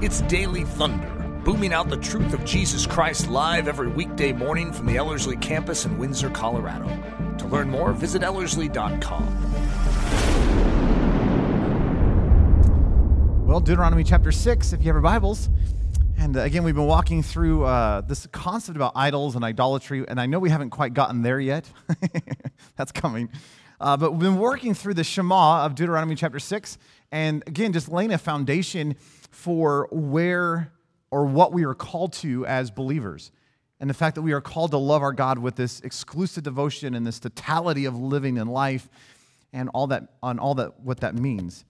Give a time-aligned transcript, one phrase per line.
[0.00, 1.08] It's Daily Thunder,
[1.44, 5.86] booming out the truth of Jesus Christ live every weekday morning from the Ellerslie campus
[5.86, 6.86] in Windsor, Colorado.
[7.38, 9.26] To learn more, visit Ellerslie.com.
[13.44, 15.48] Well, Deuteronomy chapter 6, if you have your Bibles.
[16.16, 20.20] And uh, again, we've been walking through uh, this concept about idols and idolatry, and
[20.20, 21.68] I know we haven't quite gotten there yet.
[22.76, 23.30] That's coming.
[23.80, 26.78] Uh, but we've been working through the Shema of Deuteronomy chapter 6,
[27.10, 28.94] and again, just laying a foundation
[29.30, 30.72] for where
[31.10, 33.30] or what we are called to as believers.
[33.80, 36.94] And the fact that we are called to love our God with this exclusive devotion
[36.94, 38.88] and this totality of living in life
[39.52, 41.64] and all that on all that what that means.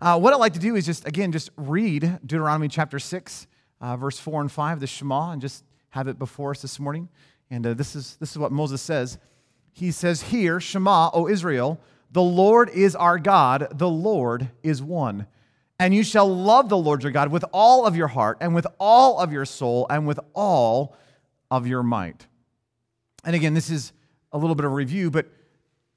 [0.00, 3.46] Uh, what I'd like to do is just again just read Deuteronomy chapter 6,
[3.80, 7.08] uh, verse 4 and 5, the Shema, and just have it before us this morning.
[7.50, 9.18] And uh, this, is, this is what Moses says.
[9.72, 15.26] He says, Hear, Shema, O Israel, the Lord is our God, the Lord is one.
[15.78, 18.66] And you shall love the Lord your God with all of your heart, and with
[18.78, 20.96] all of your soul, and with all
[21.50, 22.26] of your might.
[23.24, 23.92] And again, this is
[24.32, 25.26] a little bit of a review, but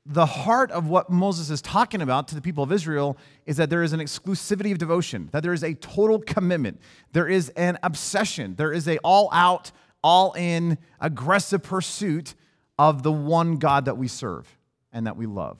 [0.05, 3.69] the heart of what Moses is talking about to the people of Israel is that
[3.69, 6.79] there is an exclusivity of devotion, that there is a total commitment,
[7.11, 12.35] there is an obsession, there is a all out, all in, aggressive pursuit
[12.79, 14.47] of the one God that we serve
[14.93, 15.59] and that we love.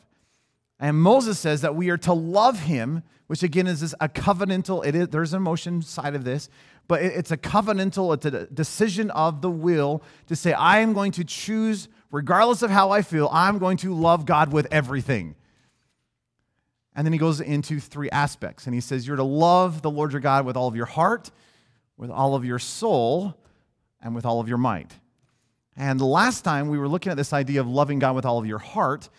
[0.80, 4.96] And Moses says that we are to love him, which again is a covenantal, it
[4.96, 6.50] is, there's an emotion side of this,
[6.88, 11.12] but it's a covenantal, it's a decision of the will to say, I am going
[11.14, 15.36] to choose, regardless of how I feel, I'm going to love God with everything.
[16.96, 18.66] And then he goes into three aspects.
[18.66, 21.30] And he says, You're to love the Lord your God with all of your heart,
[21.96, 23.38] with all of your soul,
[24.02, 24.96] and with all of your might.
[25.76, 28.48] And last time we were looking at this idea of loving God with all of
[28.48, 29.10] your heart.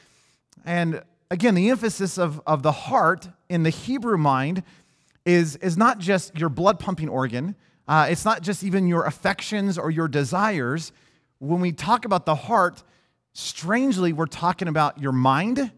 [0.65, 4.63] And again, the emphasis of, of the heart in the Hebrew mind
[5.25, 7.55] is, is not just your blood pumping organ,
[7.87, 10.93] uh, it's not just even your affections or your desires.
[11.39, 12.83] When we talk about the heart,
[13.33, 15.73] strangely, we're talking about your mind,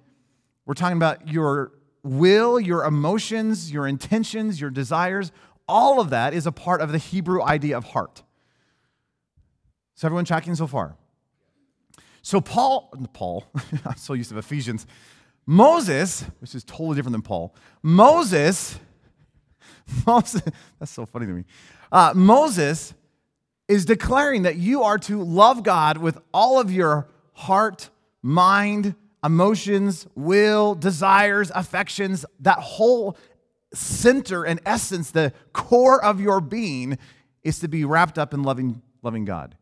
[0.66, 1.72] we're talking about your
[2.02, 5.30] will, your emotions, your intentions, your desires.
[5.68, 8.22] All of that is a part of the Hebrew idea of heart.
[9.96, 10.96] Is everyone tracking so far?
[12.22, 13.46] So Paul, Paul,
[13.84, 14.86] I'm so used to Ephesians.
[15.50, 17.52] Moses, which is totally different than Paul,
[17.82, 18.78] Moses,
[20.06, 20.42] Moses,
[20.78, 21.44] that's so funny to me.
[21.90, 22.94] Uh, Moses
[23.66, 27.90] is declaring that you are to love God with all of your heart,
[28.22, 28.94] mind,
[29.24, 33.16] emotions, will, desires, affections, that whole
[33.74, 36.96] center and essence, the core of your being
[37.42, 39.56] is to be wrapped up in loving, loving God.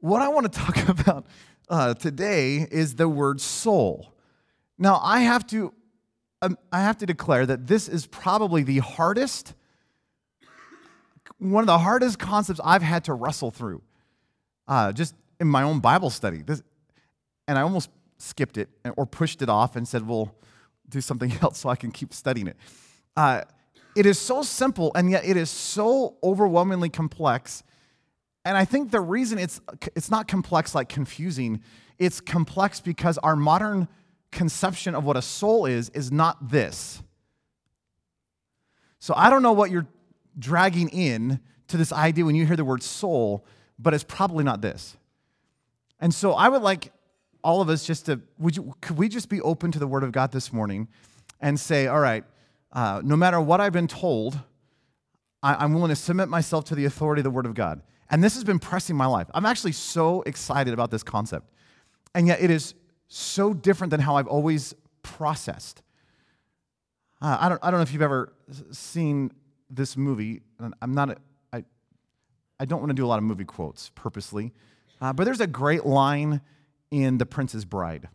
[0.00, 1.24] What I want to talk about
[1.70, 4.14] uh, today is the word soul.
[4.78, 5.72] Now, I have to,
[6.42, 9.54] um, I have to declare that this is probably the hardest,
[11.38, 13.82] one of the hardest concepts I've had to wrestle through,
[14.66, 16.42] uh, just in my own Bible study.
[16.42, 16.62] This,
[17.46, 20.34] and I almost skipped it or pushed it off and said, "Well,
[20.88, 22.56] do something else so I can keep studying it."
[23.16, 23.42] Uh,
[23.96, 27.64] it is so simple, and yet it is so overwhelmingly complex
[28.48, 29.60] and I think the reason it's,
[29.94, 31.62] it's not complex like confusing,
[31.98, 33.88] it's complex because our modern
[34.32, 37.02] conception of what a soul is is not this.
[39.00, 39.86] So I don't know what you're
[40.38, 43.44] dragging in to this idea when you hear the word soul,
[43.78, 44.96] but it's probably not this.
[46.00, 46.90] And so I would like
[47.44, 50.04] all of us just to, would you, could we just be open to the Word
[50.04, 50.88] of God this morning
[51.40, 52.24] and say, all right,
[52.72, 54.40] uh, no matter what I've been told,
[55.42, 57.82] I, I'm willing to submit myself to the authority of the Word of God.
[58.10, 59.28] And this has been pressing my life.
[59.34, 61.50] I'm actually so excited about this concept.
[62.14, 62.74] And yet it is
[63.08, 65.82] so different than how I've always processed.
[67.20, 68.32] Uh, I, don't, I don't know if you've ever
[68.70, 69.32] seen
[69.68, 70.42] this movie.
[70.80, 71.16] I'm not, a,
[71.52, 71.64] I,
[72.58, 74.52] I don't want to do a lot of movie quotes purposely,
[75.00, 76.40] uh, but there's a great line
[76.90, 78.08] in The Princess Bride.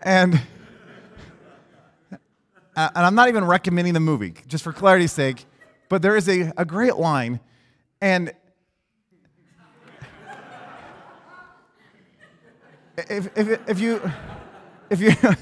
[0.00, 0.40] and,
[2.10, 2.20] and
[2.76, 5.44] I'm not even recommending the movie, just for clarity's sake
[5.88, 7.40] but there is a, a great line,
[8.00, 8.32] and
[12.96, 14.12] if, if, if you
[14.90, 15.12] if you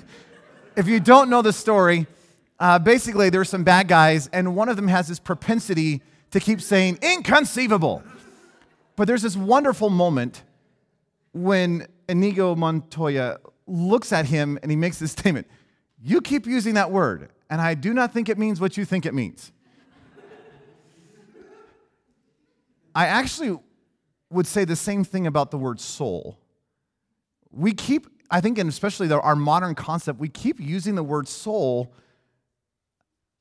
[0.77, 2.07] if you don't know the story,
[2.59, 6.61] uh, basically there's some bad guys, and one of them has this propensity to keep
[6.61, 8.03] saying inconceivable.
[8.97, 10.43] But there's this wonderful moment
[11.33, 15.47] when Inigo Montoya looks at him and he makes this statement
[16.01, 19.07] You keep using that word, and I do not think it means what you think
[19.07, 19.53] it means.
[22.95, 23.59] I actually
[24.31, 26.39] would say the same thing about the word soul.
[27.51, 31.93] We keep, I think, and especially our modern concept, we keep using the word soul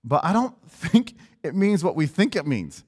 [0.03, 2.83] but I don't think it means what we think it means.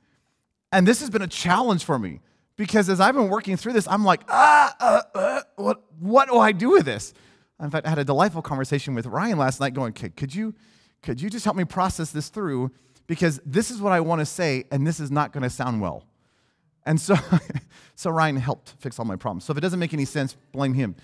[0.72, 2.20] And this has been a challenge for me
[2.56, 6.38] because as I've been working through this, I'm like, ah, uh, uh, what, what do
[6.38, 7.14] I do with this?
[7.62, 10.56] In fact, I had a delightful conversation with Ryan last night going, okay, could you,
[11.02, 12.72] could you just help me process this through?
[13.06, 15.82] Because this is what I want to say, and this is not going to sound
[15.82, 16.06] well.
[16.86, 17.16] And so,
[17.96, 19.46] so Ryan helped fix all my problems.
[19.46, 20.96] So if it doesn't make any sense, blame him.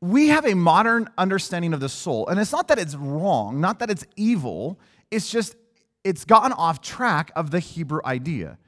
[0.00, 3.78] we have a modern understanding of the soul, and it's not that it's wrong, not
[3.78, 4.78] that it's evil,
[5.10, 5.56] it's just
[6.04, 8.58] it's gotten off track of the Hebrew idea.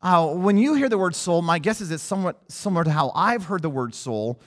[0.00, 3.10] Uh, when you hear the word soul, my guess is it's somewhat similar to how
[3.14, 4.40] I've heard the word soul.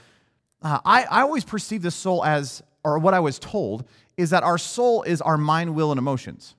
[0.62, 3.86] Uh, I, I always perceive the soul as, or what I was told,
[4.16, 6.56] is that our soul is our mind, will, and emotions.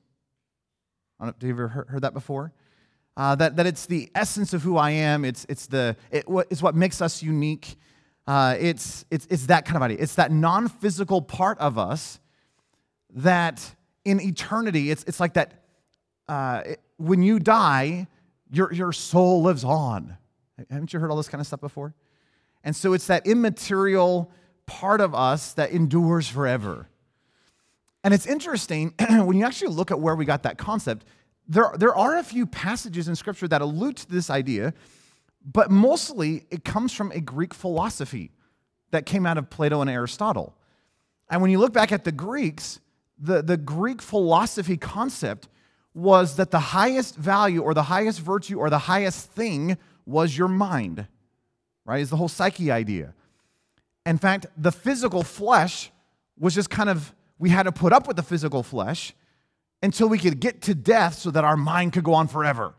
[1.27, 2.53] Have you ever heard, heard that before?
[3.17, 6.63] Uh, that, that it's the essence of who I am, it's, it's, the, it, it's
[6.63, 7.77] what makes us unique.
[8.27, 9.99] Uh, it's, it's, it's that kind of idea.
[10.01, 12.19] It's that non physical part of us
[13.11, 13.75] that
[14.05, 15.65] in eternity, it's, it's like that
[16.29, 18.09] uh, it, when you die,
[18.51, 20.17] your, your soul lives on.
[20.71, 21.95] Haven't you heard all this kind of stuff before?
[22.65, 24.31] And so it's that immaterial
[24.67, 26.89] part of us that endures forever.
[28.05, 31.05] And it's interesting when you actually look at where we got that concept,
[31.49, 34.73] there, there are a few passages in Scripture that allude to this idea,
[35.45, 38.31] but mostly it comes from a Greek philosophy
[38.93, 40.55] that came out of Plato and Aristotle.
[41.29, 42.81] And when you look back at the Greeks,
[43.19, 45.49] the, the Greek philosophy concept
[45.95, 50.49] was that the highest value or the highest virtue or the highest thing was your
[50.49, 51.07] mind,
[51.85, 52.01] right?
[52.01, 53.15] Is the whole psyche idea.
[54.05, 55.91] In fact, the physical flesh
[56.39, 59.15] was just kind of, we had to put up with the physical flesh
[59.83, 62.75] until we could get to death so that our mind could go on forever.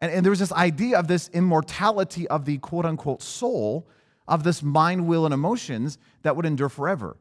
[0.00, 3.88] And, and there was this idea of this immortality of the quote unquote soul,
[4.26, 7.16] of this mind, will, and emotions that would endure forever.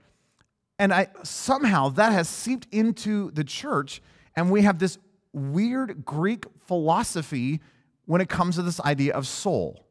[0.80, 4.02] And I, somehow that has seeped into the church,
[4.36, 4.98] and we have this
[5.34, 7.62] weird Greek philosophy
[8.06, 9.86] when it comes to this idea of soul.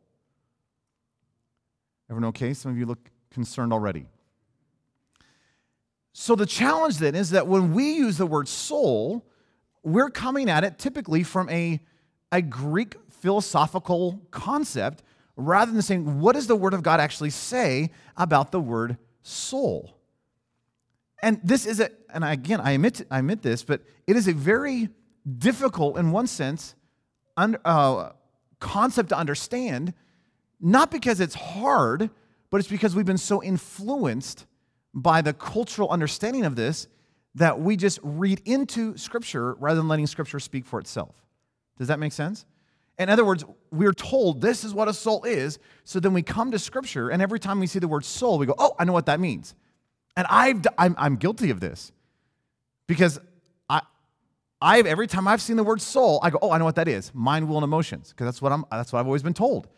[2.11, 2.53] Everyone okay?
[2.53, 4.06] Some of you look concerned already.
[6.12, 9.25] So the challenge then is that when we use the word soul,
[9.82, 11.81] we're coming at it typically from a,
[12.31, 15.03] a Greek philosophical concept
[15.37, 19.97] rather than saying, what does the Word of God actually say about the word soul?
[21.23, 24.35] And this is a, and again, I admit, I admit this, but it is a
[24.35, 24.88] very
[25.38, 26.75] difficult, in one sense,
[27.37, 28.11] un, uh,
[28.58, 29.94] concept to understand,
[30.61, 32.11] not because it's hard,
[32.50, 34.47] but it's because we've been so influenced
[34.94, 36.89] by the cultural understanding of this
[37.35, 41.15] that we just read into Scripture rather than letting Scripture speak for itself.
[41.79, 42.44] Does that make sense?
[42.99, 46.50] In other words, we're told this is what a soul is, so then we come
[46.50, 48.93] to Scripture, and every time we see the word soul, we go, oh, I know
[48.93, 49.55] what that means.
[50.15, 51.91] And I've, I'm, I'm guilty of this
[52.87, 53.19] because
[53.71, 53.81] I,
[54.61, 56.87] I've, every time I've seen the word soul, I go, oh, I know what that
[56.87, 59.69] is mind, will, and emotions, because that's, what I'm, that's what I've always been told.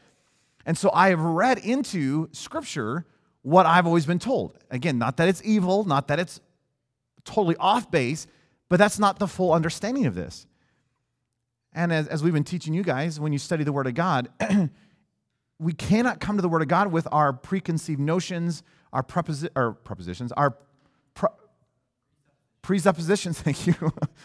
[0.66, 3.06] And so I have read into Scripture
[3.44, 4.58] what I've always been told.
[4.70, 6.41] Again, not that it's evil, not that it's
[7.25, 8.26] totally off base,
[8.70, 10.46] but that's not the full understanding of this.
[11.75, 14.31] And as, as we've been teaching you guys, when you study the Word of God,
[15.58, 18.62] we cannot come to the Word of God with our preconceived notions,
[18.94, 20.56] our preposi- or prepositions, our
[21.12, 21.28] pre-
[22.62, 23.38] presuppositions.
[23.42, 23.75] Thank you.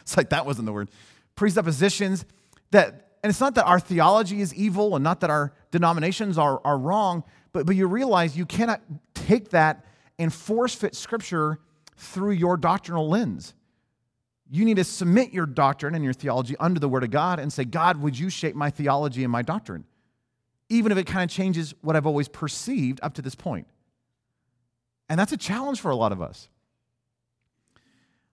[0.02, 0.90] it's like that wasn't the word.
[1.36, 2.24] Presuppositions
[2.72, 6.62] that, and it's not that our theology is evil and not that our denominations are,
[6.64, 8.82] are wrong, but, but you realize you cannot
[9.14, 9.86] take that
[10.18, 11.60] and force fit Scripture
[11.96, 13.54] through your doctrinal lens.
[14.50, 17.54] You need to submit your doctrine and your theology under the Word of God and
[17.54, 19.86] say, God, would you shape my theology and my doctrine?
[20.70, 23.68] Even if it kind of changes what I've always perceived up to this point.
[25.08, 26.50] And that's a challenge for a lot of us.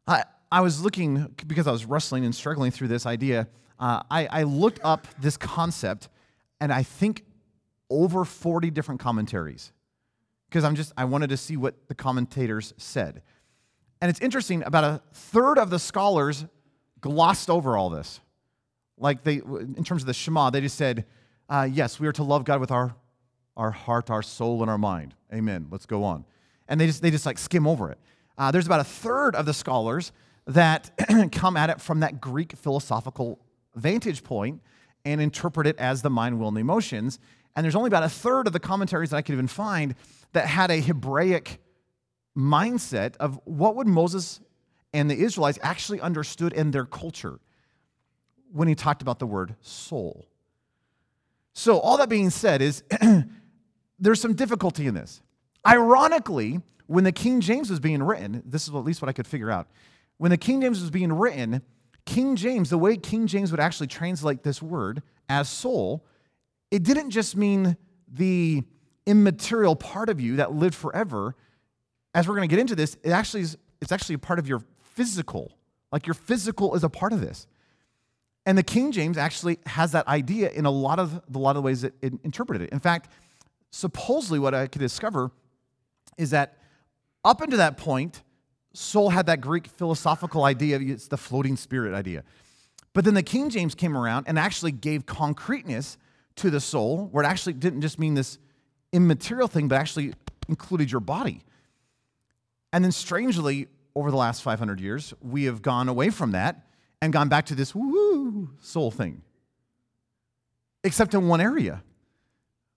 [0.06, 4.26] I, I was looking, because I was wrestling and struggling through this idea, uh, I,
[4.26, 6.08] I looked up this concept,
[6.60, 7.24] and I think
[7.90, 9.72] over 40 different commentaries
[10.48, 13.22] because I'm just I wanted to see what the commentators said.
[14.00, 16.44] And it's interesting, about a third of the scholars
[17.00, 18.20] glossed over all this.
[18.98, 21.06] Like they in terms of the Shema, they just said,
[21.48, 22.94] uh, yes, we are to love God with our
[23.56, 25.14] our heart, our soul, and our mind.
[25.32, 25.68] Amen.
[25.70, 26.24] Let's go on
[26.68, 27.98] and they just, they just like skim over it.
[28.38, 30.12] Uh, there's about a third of the scholars
[30.46, 30.90] that
[31.32, 33.38] come at it from that Greek philosophical
[33.74, 34.60] vantage point
[35.04, 37.18] and interpret it as the mind, will, and emotions.
[37.56, 39.94] And there's only about a third of the commentaries that I could even find
[40.34, 41.58] that had a Hebraic
[42.36, 44.40] mindset of what would Moses
[44.92, 47.40] and the Israelites actually understood in their culture
[48.52, 50.26] when he talked about the word soul.
[51.54, 52.84] So, all that being said is
[53.98, 55.22] there's some difficulty in this.
[55.66, 59.26] Ironically, when the King James was being written, this is at least what I could
[59.26, 59.68] figure out.
[60.18, 61.62] When the King James was being written,
[62.04, 66.04] King James, the way King James would actually translate this word as soul,
[66.70, 67.76] it didn't just mean
[68.12, 68.62] the
[69.06, 71.34] immaterial part of you that lived forever.
[72.14, 74.48] As we're going to get into this, it actually is, it's actually a part of
[74.48, 74.62] your
[74.94, 75.52] physical.
[75.92, 77.46] Like your physical is a part of this.
[78.44, 81.64] And the King James actually has that idea in a lot of the lot of
[81.64, 82.70] ways that it interpreted it.
[82.70, 83.10] In fact,
[83.70, 85.30] supposedly what I could discover
[86.16, 86.56] is that
[87.24, 88.22] up until that point,
[88.72, 92.22] soul had that Greek philosophical idea, it's the floating spirit idea.
[92.92, 95.98] But then the King James came around and actually gave concreteness
[96.36, 98.38] to the soul, where it actually didn't just mean this
[98.92, 100.14] immaterial thing, but actually
[100.48, 101.42] included your body.
[102.72, 106.66] And then strangely, over the last 500 years, we have gone away from that
[107.00, 109.22] and gone back to this woo soul thing.
[110.84, 111.82] Except in one area,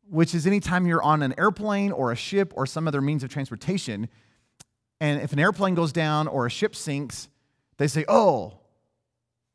[0.09, 3.29] which is anytime you're on an airplane or a ship or some other means of
[3.29, 4.07] transportation,
[5.01, 7.29] and if an airplane goes down or a ship sinks,
[7.77, 8.59] they say, oh,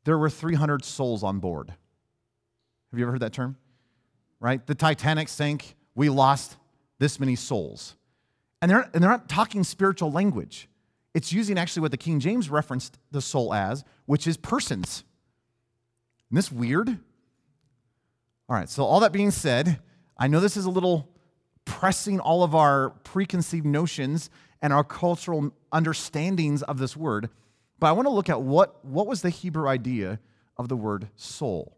[0.05, 1.69] there were 300 souls on board.
[2.91, 3.57] Have you ever heard that term?
[4.45, 4.63] Right?
[4.63, 6.57] The Titanic sank, we lost
[6.99, 7.95] this many souls.
[8.61, 10.69] And they're, and they're not talking spiritual language.
[11.15, 15.03] It's using actually what the King James referenced the soul as, which is persons.
[16.27, 16.89] Isn't this weird?
[16.89, 19.79] All right, so all that being said,
[20.15, 21.09] I know this is a little
[21.65, 24.29] pressing all of our preconceived notions
[24.61, 27.31] and our cultural understandings of this word,
[27.79, 30.19] but I want to look at what, what was the Hebrew idea
[30.55, 31.74] of the word soul.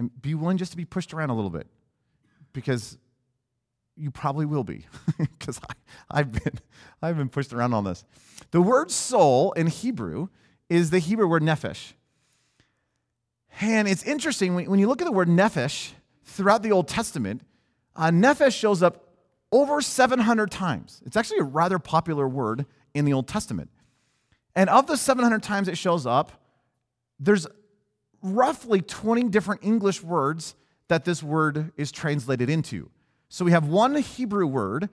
[0.00, 1.66] And be willing just to be pushed around a little bit
[2.54, 2.96] because
[3.98, 4.86] you probably will be
[5.18, 5.60] because
[6.10, 6.54] I've been,
[7.02, 8.02] I've been pushed around on this.
[8.50, 10.28] The word soul in Hebrew
[10.70, 11.92] is the Hebrew word nephesh.
[13.60, 15.90] And it's interesting when you look at the word nephesh
[16.24, 17.42] throughout the Old Testament,
[17.94, 19.06] uh, nephesh shows up
[19.52, 21.02] over 700 times.
[21.04, 22.64] It's actually a rather popular word
[22.94, 23.68] in the Old Testament.
[24.56, 26.32] And of the 700 times it shows up,
[27.18, 27.46] there's
[28.22, 30.54] roughly 20 different English words
[30.88, 32.90] that this word is translated into.
[33.28, 34.88] So we have one Hebrew word,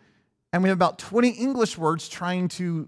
[0.53, 2.87] and we have about 20 English words trying to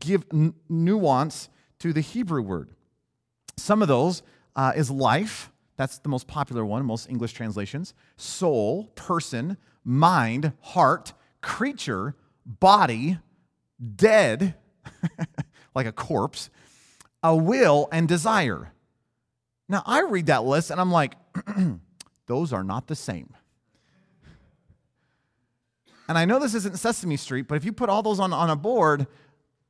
[0.00, 1.48] give n- nuance
[1.78, 2.70] to the Hebrew word.
[3.56, 4.22] Some of those
[4.56, 7.94] uh, is life, that's the most popular one, most English translations.
[8.16, 13.18] Soul, person, mind, heart, creature, body,
[13.94, 14.54] dead,
[15.74, 16.50] like a corpse,
[17.22, 18.72] a will, and desire.
[19.68, 21.14] Now, I read that list and I'm like,
[22.26, 23.34] those are not the same.
[26.08, 28.48] And I know this isn't Sesame Street, but if you put all those on, on
[28.48, 29.06] a board,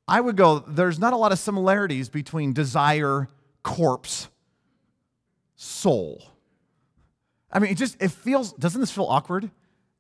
[0.06, 3.28] I would go, there's not a lot of similarities between desire,
[3.62, 4.28] corpse,
[5.54, 6.22] soul.
[7.50, 9.50] I mean, it just, it feels, doesn't this feel awkward?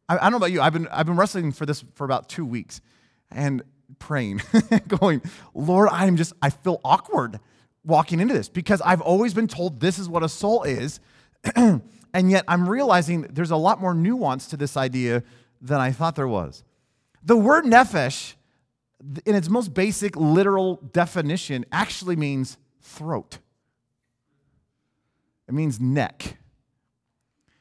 [0.08, 0.60] I, I don't know about you.
[0.60, 2.82] I've been, I've been wrestling for this for about two weeks
[3.30, 3.62] and
[3.98, 4.42] praying,
[4.88, 5.22] going,
[5.54, 7.40] Lord, I'm just, I feel awkward
[7.86, 11.00] walking into this because I've always been told this is what a soul is.
[11.56, 15.22] and yet I'm realizing there's a lot more nuance to this idea
[15.60, 16.64] than I thought there was.
[17.22, 18.34] The word nephesh,
[19.24, 23.38] in its most basic literal definition, actually means throat.
[25.48, 26.38] It means neck.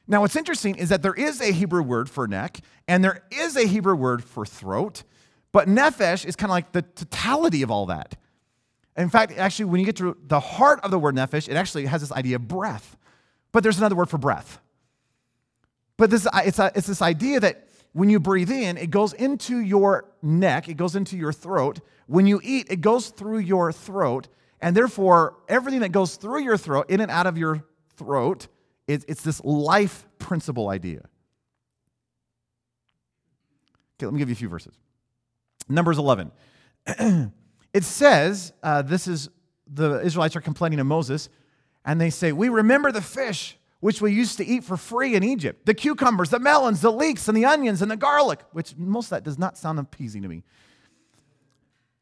[0.08, 3.56] Now, what's interesting is that there is a Hebrew word for neck, and there is
[3.56, 5.02] a Hebrew word for throat,
[5.50, 8.16] but nephesh is kind of like the totality of all that.
[8.96, 11.86] In fact, actually, when you get to the heart of the word nephesh, it actually
[11.86, 12.96] has this idea of breath.
[13.52, 14.58] But there's another word for breath.
[15.96, 19.58] But this, it's, a, it's this idea that when you breathe in, it goes into
[19.58, 21.80] your neck, it goes into your throat.
[22.06, 24.28] When you eat, it goes through your throat.
[24.60, 27.64] And therefore, everything that goes through your throat, in and out of your
[27.96, 28.48] throat,
[28.86, 31.08] it's, it's this life principle idea.
[33.98, 34.74] Okay, let me give you a few verses.
[35.68, 36.32] Numbers 11.
[37.76, 39.28] it says, uh, this is
[39.70, 41.28] the Israelites are complaining to Moses,
[41.84, 45.22] and they say, We remember the fish which we used to eat for free in
[45.22, 49.06] Egypt the cucumbers, the melons, the leeks, and the onions, and the garlic, which most
[49.06, 50.42] of that does not sound appeasing to me.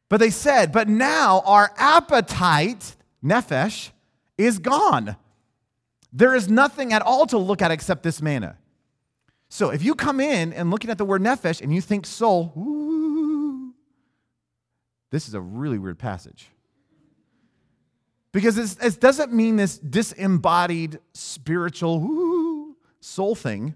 [0.07, 3.89] But they said, But now our appetite, nephesh,
[4.37, 5.17] is gone.
[6.13, 8.57] There is nothing at all to look at except this manna.
[9.49, 12.53] So if you come in and looking at the word nephesh and you think soul,
[12.55, 12.84] ooh,
[15.11, 16.49] this is a really weird passage.
[18.31, 23.75] Because it doesn't mean this disembodied spiritual soul thing.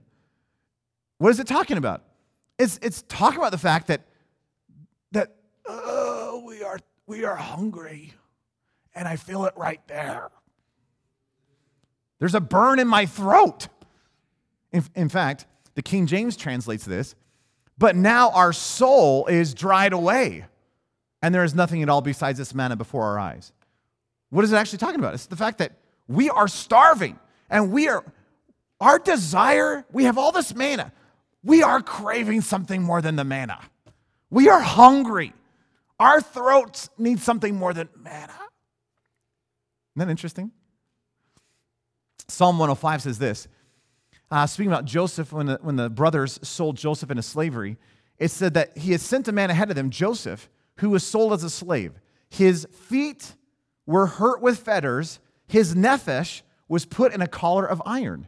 [1.17, 2.03] What is it talking about?
[2.57, 4.01] It's, it's talking about the fact that,
[5.13, 8.13] that oh, we, are, we are hungry
[8.93, 10.29] and I feel it right there.
[12.19, 13.69] There's a burn in my throat.
[14.73, 15.45] In, in fact,
[15.75, 17.15] the King James translates this
[17.79, 20.45] but now our soul is dried away,
[21.21, 23.51] and there is nothing at all besides this manna before our eyes.
[24.29, 25.13] What is it actually talking about?
[25.13, 25.73] It's the fact that
[26.07, 28.03] we are starving and we are,
[28.79, 30.91] our desire, we have all this manna.
[31.43, 33.59] We are craving something more than the manna.
[34.29, 35.33] We are hungry.
[35.99, 38.33] Our throats need something more than manna.
[39.95, 40.51] Isn't that interesting?
[42.27, 43.47] Psalm 105 says this
[44.31, 47.77] uh, speaking about Joseph, when the, when the brothers sold Joseph into slavery,
[48.17, 50.49] it said that he had sent a man ahead of them, Joseph,
[50.79, 51.93] who was sold as a slave.
[52.29, 53.35] His feet
[53.85, 58.27] were hurt with fetters, his nephesh was put in a collar of iron.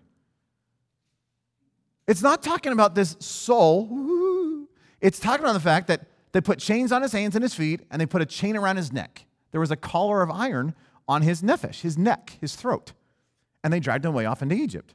[2.07, 4.67] It's not talking about this soul,
[5.01, 7.81] it's talking about the fact that they put chains on his hands and his feet,
[7.91, 9.25] and they put a chain around his neck.
[9.51, 10.73] There was a collar of iron
[11.07, 12.93] on his nephesh, his neck, his throat,
[13.63, 14.93] and they dragged him away off into Egypt.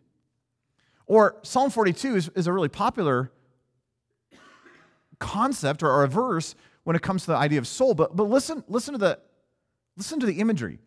[1.06, 3.30] Or Psalm 42 is, is a really popular
[5.18, 6.54] concept or, or a verse
[6.86, 7.94] when it comes to the idea of soul.
[7.94, 9.18] But, but listen, listen, to the,
[9.96, 10.78] listen to the imagery.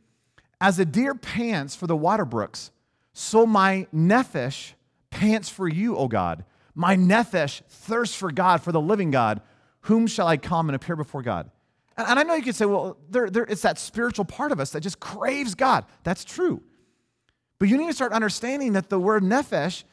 [0.62, 2.72] As a deer pants for the water brooks,
[3.12, 4.76] so my nephesh
[5.10, 6.46] pants for you, O God.
[6.74, 9.42] My nephesh thirsts for God, for the living God.
[9.82, 11.52] Whom shall I come and appear before God?
[11.98, 14.62] And, and I know you could say, well, there, there, it's that spiritual part of
[14.62, 15.84] us that just craves God.
[16.06, 16.64] That's true.
[17.60, 19.84] But you need to start understanding that the word nephesh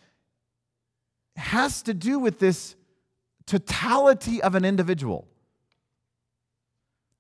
[1.35, 2.77] has to do with this
[3.45, 5.27] totality of an individual.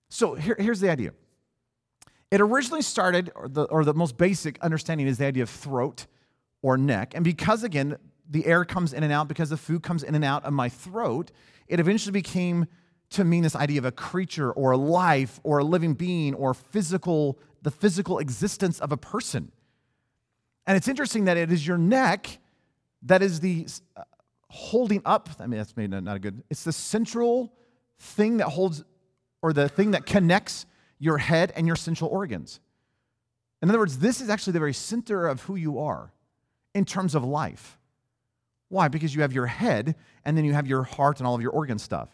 [0.09, 1.13] So here, here's the idea.
[2.31, 6.07] It originally started, or the, or the most basic understanding is the idea of throat
[6.63, 7.15] or neck.
[7.15, 7.97] And because, again,
[8.29, 10.69] the air comes in and out, because the food comes in and out of my
[10.69, 11.31] throat,
[11.69, 12.67] it eventually became
[13.11, 16.55] to mean this idea of a creature or a life or a living being or
[16.55, 19.53] physical, the physical existence of a person.
[20.67, 22.39] And it's interesting that it is your neck
[23.03, 24.03] that is the uh,
[24.49, 27.53] holding up, I mean, that's maybe not a good, it's the central
[27.99, 28.83] thing that holds,
[29.47, 30.67] or the thing that connects
[30.99, 32.59] your head and your central organs.
[33.63, 36.13] In other words, this is actually the very center of who you are
[36.75, 37.79] in terms of life.
[38.71, 38.89] Why?
[38.89, 41.53] Because you have your head and then you have your heart and all of your
[41.53, 42.09] organ stuff.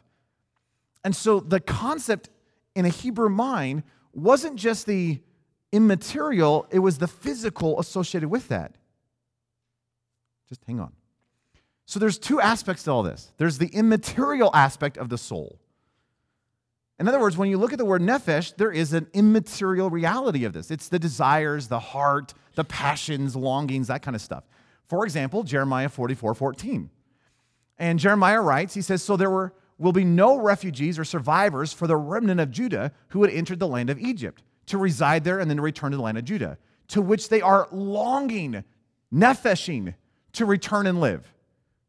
[1.05, 2.29] And so the concept
[2.75, 5.19] in a Hebrew mind wasn't just the
[5.73, 8.77] immaterial, it was the physical associated with that.
[10.51, 10.93] Just hang on.
[11.87, 13.33] So there's two aspects to all this.
[13.39, 15.62] There's the immaterial aspect of the soul.
[17.03, 20.45] In other words, when you look at the word nephesh, there is an immaterial reality
[20.45, 20.71] of this.
[20.71, 24.45] It's the desires, the heart, the passions, longings, that kind of stuff.
[24.87, 26.91] For example, Jeremiah 44 14.
[27.77, 31.89] And Jeremiah writes, he says, So there were, will be no refugees or survivors for
[31.89, 35.51] the remnant of Judah who had entered the land of Egypt to reside there and
[35.51, 38.63] then to return to the land of Judah, to which they are longing,
[39.11, 39.97] nepheshing,
[40.35, 41.35] to return and live.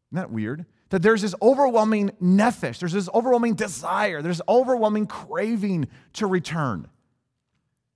[0.10, 0.65] Isn't that weird?
[0.93, 6.88] That there's this overwhelming nephesh, there's this overwhelming desire, there's overwhelming craving to return.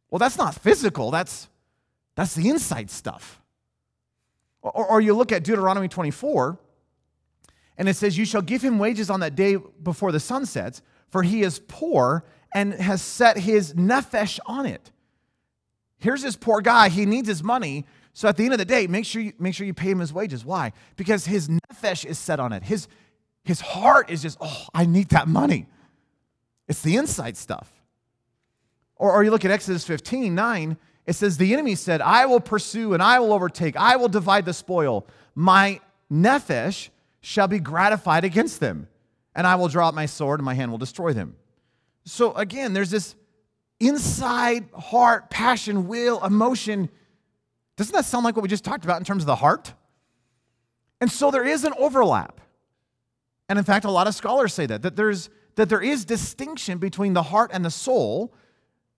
[0.09, 1.47] Well, that's not physical, that's,
[2.15, 3.39] that's the inside stuff.
[4.63, 6.57] Or, or you look at Deuteronomy 24,
[7.77, 10.81] and it says, You shall give him wages on that day before the sun sets,
[11.09, 14.91] for he is poor and has set his nephesh on it.
[15.99, 17.85] Here's this poor guy, he needs his money,
[18.17, 19.99] so at the end of the day, make sure you, make sure you pay him
[19.99, 20.43] his wages.
[20.43, 20.73] Why?
[20.95, 22.63] Because his nefesh is set on it.
[22.63, 22.87] His,
[23.43, 25.67] his heart is just, oh, I need that money.
[26.67, 27.71] It's the inside stuff.
[28.95, 32.39] Or, or you look at Exodus 15, 9, it says, The enemy said, I will
[32.39, 35.05] pursue and I will overtake, I will divide the spoil.
[35.35, 35.79] My
[36.11, 36.89] nephesh
[37.21, 38.87] shall be gratified against them,
[39.35, 41.35] and I will draw out my sword and my hand will destroy them.
[42.05, 43.13] So again, there's this
[43.79, 46.89] inside heart, passion, will, emotion
[47.77, 49.73] doesn't that sound like what we just talked about in terms of the heart?
[50.99, 52.41] And so there is an overlap.
[53.47, 56.79] And in fact, a lot of scholars say that, that, there's, that there is distinction
[56.79, 58.33] between the heart and the soul,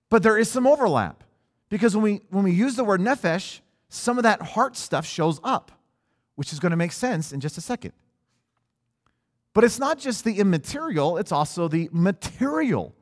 [0.09, 1.23] but there is some overlap.
[1.67, 5.39] Because when we, when we use the word nephesh, some of that heart stuff shows
[5.43, 5.71] up,
[6.35, 7.91] which is going to make sense in just a second.
[9.53, 12.95] But it's not just the immaterial, it's also the material,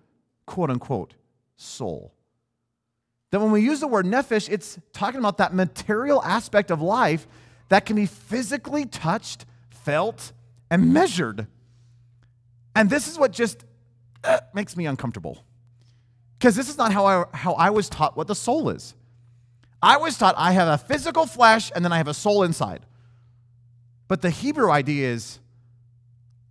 [0.45, 1.13] quote unquote,
[1.55, 2.13] soul.
[3.31, 7.27] That when we use the word nephesh, it's talking about that material aspect of life
[7.69, 10.31] that can be physically touched, felt,
[10.69, 11.47] and measured.
[12.75, 13.65] And this is what just
[14.23, 15.43] uh, makes me uncomfortable.
[16.37, 18.93] Because this is not how I, how I was taught what the soul is.
[19.81, 22.85] I was taught I have a physical flesh and then I have a soul inside.
[24.07, 25.39] But the Hebrew idea is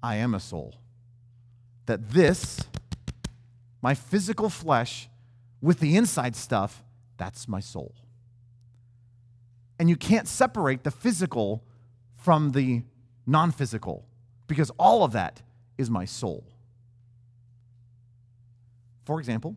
[0.02, 0.74] I am a soul.
[1.86, 2.60] That this,
[3.80, 5.08] my physical flesh,
[5.60, 6.82] with the inside stuff,
[7.16, 7.94] that's my soul.
[9.78, 11.62] And you can't separate the physical
[12.16, 12.82] from the
[13.26, 14.06] non physical
[14.46, 15.42] because all of that
[15.76, 16.44] is my soul.
[19.04, 19.56] For example,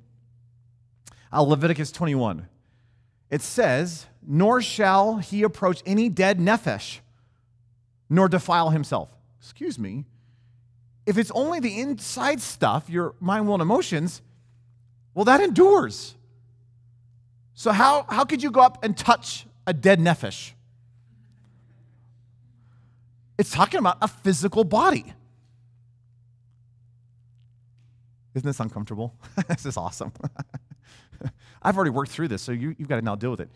[1.31, 2.47] uh, Leviticus 21.
[3.29, 6.99] It says, Nor shall he approach any dead nephesh,
[8.09, 9.09] nor defile himself.
[9.39, 10.05] Excuse me.
[11.05, 14.21] If it's only the inside stuff, your mind, will, and emotions,
[15.19, 16.15] well, that endures.
[17.53, 20.53] So, how, how could you go up and touch a dead nephesh?
[23.37, 25.13] It's talking about a physical body.
[28.33, 29.13] Isn't this uncomfortable?
[29.49, 30.13] this is awesome.
[31.61, 33.49] I've already worked through this, so you, have got to now deal with it.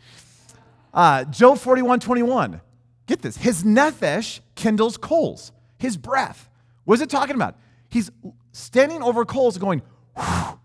[0.94, 2.60] Uh, Job 41 21.
[3.06, 3.38] Get this.
[3.38, 6.50] His nephesh kindles coals, his breath.
[6.84, 7.56] What is it talking about?
[7.88, 8.12] He's
[8.52, 9.82] standing over coals going,
[10.18, 10.58] sorry,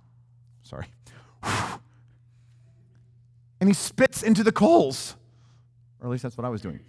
[3.61, 5.17] and he spits into the coals.
[6.01, 6.81] Or at least that's what I was doing.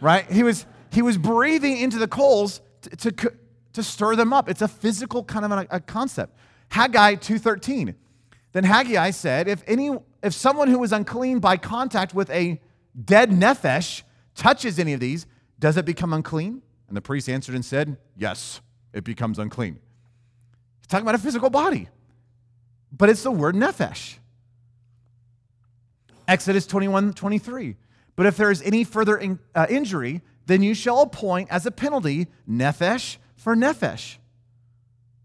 [0.00, 0.30] Right?
[0.30, 3.32] He was, he was breathing into the coals to, to,
[3.74, 4.48] to stir them up.
[4.48, 6.36] It's a physical kind of a, a concept.
[6.70, 7.94] Haggai 2.13.
[8.52, 9.90] Then Haggai said, if, any,
[10.22, 12.60] if someone who is unclean by contact with a
[13.04, 14.02] dead nephesh
[14.34, 15.26] touches any of these,
[15.58, 16.62] does it become unclean?
[16.88, 18.60] And the priest answered and said, Yes,
[18.92, 19.78] it becomes unclean.
[20.80, 21.88] He's talking about a physical body,
[22.92, 24.16] but it's the word nephesh.
[26.28, 27.76] Exodus 21 23.
[28.16, 31.70] But if there is any further in, uh, injury, then you shall appoint as a
[31.70, 34.16] penalty nephesh for nephesh.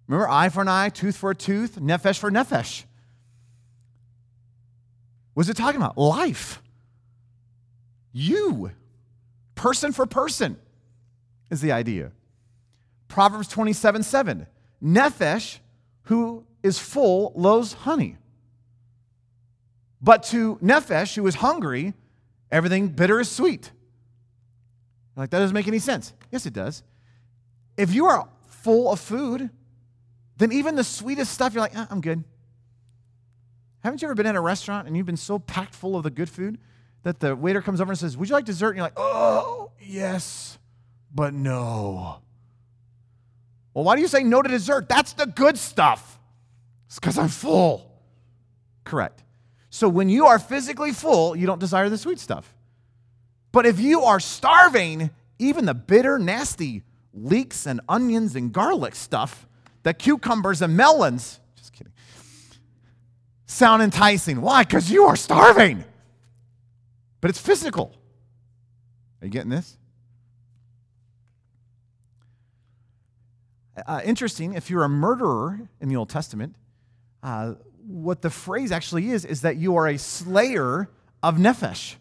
[0.08, 2.84] Remember, eye for an eye, tooth for a tooth, nephesh for nephesh.
[5.34, 5.97] What's it talking about?
[5.97, 6.62] Life.
[8.13, 8.71] You.
[9.56, 10.58] Person for person
[11.49, 12.12] is the idea.
[13.08, 14.47] Proverbs 27 7.
[14.84, 15.60] Nephesh,
[16.04, 18.17] who is full, loathes honey.
[20.01, 21.93] But to Nephesh, who is hungry,
[22.51, 23.71] everything bitter is sweet.
[25.15, 26.12] Like, that doesn't make any sense.
[26.32, 26.82] Yes, it does.
[27.78, 29.49] If you are full of food,
[30.38, 32.23] then even the sweetest stuff, you're like, ah, I'm good.
[33.84, 36.10] Haven't you ever been in a restaurant and you've been so packed full of the
[36.10, 36.58] good food
[37.04, 38.69] that the waiter comes over and says, Would you like dessert?
[38.69, 40.58] And you're like, Oh, yes,
[41.13, 42.17] but no.
[43.75, 44.89] Well, why do you say no to dessert?
[44.89, 46.14] That's the good stuff.
[46.88, 47.91] It's because I'm full.
[48.84, 49.24] Correct.
[49.69, 52.54] So when you are physically full, you don't desire the sweet stuff.
[53.52, 59.48] But if you are starving, even the bitter, nasty leeks and onions and garlic stuff,
[59.84, 61.93] the cucumbers and melons, just kidding,
[63.45, 64.41] sound enticing.
[64.41, 64.63] Why?
[64.63, 65.84] Because you are starving.
[67.21, 67.93] But it's physical.
[69.21, 69.78] Are you getting this?
[73.86, 76.56] Uh, interesting, if you're a murderer in the Old Testament,
[77.26, 77.56] uh,
[77.88, 80.92] what the phrase actually is, is that you are a slayer
[81.24, 81.96] of nephesh,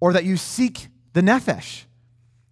[0.00, 1.84] or that you seek the nephesh.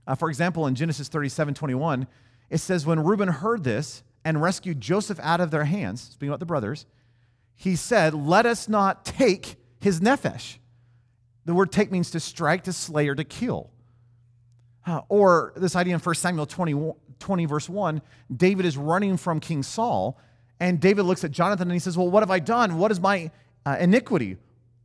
[0.07, 2.07] Uh, for example, in Genesis 37 21,
[2.49, 6.41] it says, When Reuben heard this and rescued Joseph out of their hands, speaking about
[6.41, 6.87] the brothers,
[7.55, 10.57] he said, Let us not take his nephesh.
[11.45, 13.71] The word take means to strike, to slay, or to kill.
[14.87, 18.01] Uh, or this idea in 1 Samuel 20, 20, verse 1,
[18.35, 20.19] David is running from King Saul,
[20.63, 22.79] and David looks at Jonathan and he says, Well, what have I done?
[22.79, 23.33] What is my
[23.67, 24.37] uh, iniquity?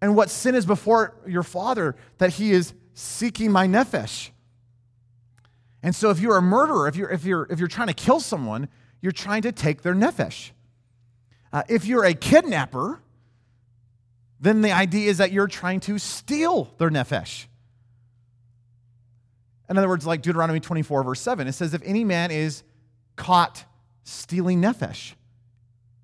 [0.01, 4.31] And what sin is before your father that he is seeking my nephesh?
[5.83, 8.19] And so if you're a murderer, if you're, if you're, if you're trying to kill
[8.19, 8.69] someone,
[9.01, 10.49] you're trying to take their nephesh.
[11.53, 12.99] Uh, if you're a kidnapper,
[14.39, 17.45] then the idea is that you're trying to steal their nephesh.
[19.69, 22.63] In other words, like Deuteronomy 24, verse 7, it says, If any man is
[23.15, 23.63] caught
[24.03, 25.13] stealing nephesh,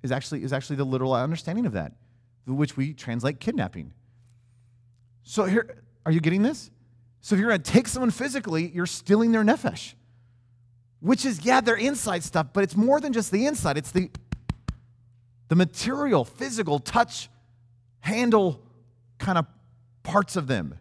[0.04, 1.94] is actually, is actually the literal understanding of that,
[2.46, 3.94] which we translate kidnapping.
[5.24, 6.70] So here, are you getting this?
[7.22, 9.94] So if you're going to take someone physically, you're stealing their nefesh,
[11.00, 13.78] which is, yeah, their inside stuff, but it's more than just the inside.
[13.78, 14.12] It's the,
[15.48, 17.30] the material, physical, touch,
[18.02, 18.62] handle
[19.20, 19.46] kind of
[20.04, 20.78] parts of them.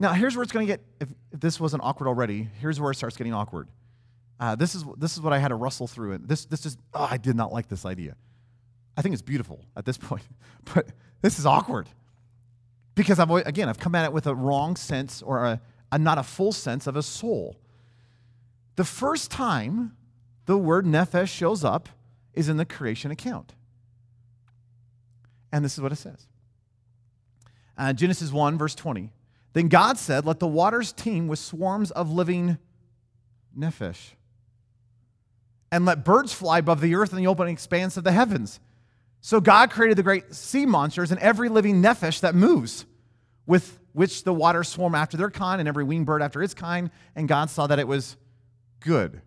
[0.00, 2.90] Now, here's where it's going to get, if, if, this wasn't awkward already, here's where
[2.90, 3.68] it starts getting awkward.
[4.40, 6.12] Uh, this, is, this is what I had to wrestle through.
[6.12, 8.16] And this, this is, oh, I did not like this idea.
[8.96, 10.24] I think it's beautiful at this point,
[10.74, 10.88] but
[11.22, 11.88] this is awkward.
[12.94, 15.60] Because I've, again, I've come at it with a wrong sense or a,
[15.92, 17.56] a not a full sense of a soul.
[18.76, 19.96] The first time
[20.46, 21.88] the word nephesh shows up
[22.34, 23.54] is in the creation account.
[25.52, 26.26] And this is what it says
[27.76, 29.12] uh, Genesis 1, verse 20.
[29.52, 32.58] Then God said, Let the waters teem with swarms of living
[33.56, 34.12] nephesh,
[35.70, 38.60] and let birds fly above the earth in the open expanse of the heavens.
[39.20, 42.86] So God created the great sea monsters and every living nephesh that moves,
[43.46, 46.90] with which the waters swarm after their kind, and every winged bird after its kind.
[47.16, 48.16] And God saw that it was
[48.80, 49.20] good.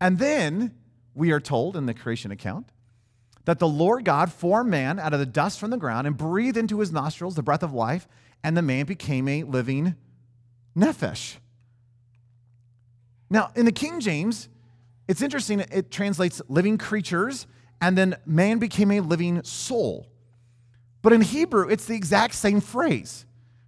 [0.00, 0.74] And then
[1.14, 2.68] we are told in the creation account
[3.44, 6.56] that the Lord God formed man out of the dust from the ground and breathed
[6.56, 8.08] into his nostrils the breath of life,
[8.42, 9.94] and the man became a living
[10.76, 11.36] nephesh.
[13.34, 14.48] Now, in the King James,
[15.08, 17.48] it's interesting, it translates living creatures,
[17.80, 20.06] and then man became a living soul.
[21.02, 23.26] But in Hebrew, it's the exact same phrase.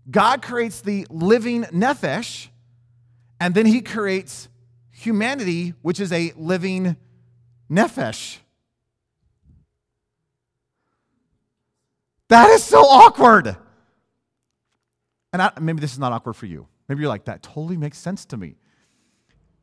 [0.09, 2.47] God creates the living nephesh,
[3.41, 4.49] and then he creates
[4.93, 6.97] humanity, which is a living
[7.69, 8.39] nephesh.
[12.29, 13.57] That is so awkward.
[15.33, 16.69] And I, maybe this is not awkward for you.
[16.89, 18.55] Maybe you're like, that totally makes sense to me.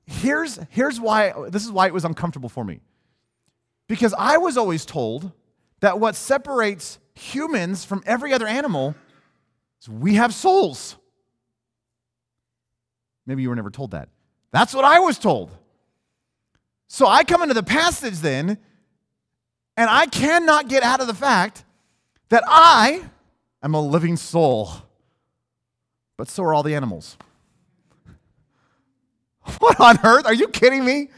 [0.06, 2.82] Here's, here's why, this is why it was uncomfortable for me.
[3.88, 5.32] Because I was always told
[5.80, 8.96] that what separates humans from every other animal
[9.82, 10.98] is we have souls.
[13.26, 14.10] Maybe you were never told that.
[14.52, 15.52] That's what I was told.
[16.88, 18.58] So I come into the passage then,
[19.76, 21.64] and I cannot get out of the fact
[22.30, 23.04] that I
[23.64, 24.72] am a living soul,
[26.18, 27.18] but so are all the animals.
[29.60, 30.26] What on earth?
[30.26, 31.10] Are you kidding me?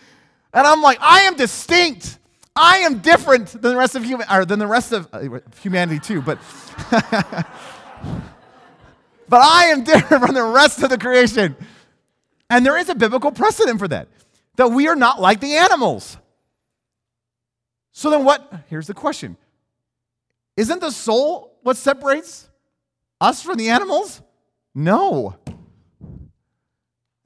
[0.54, 2.18] And I'm like, I am distinct.
[2.56, 6.00] I am different than the rest of human, or than the rest of uh, humanity
[6.00, 6.40] too, but
[9.30, 11.56] but I am different from the rest of the creation.
[12.50, 14.08] And there is a biblical precedent for that,
[14.56, 16.18] that we are not like the animals.
[17.92, 18.54] So then what?
[18.70, 19.36] Here's the question.
[20.56, 22.50] Isn't the soul what separates
[23.20, 24.22] us from the animals?
[24.74, 25.36] No.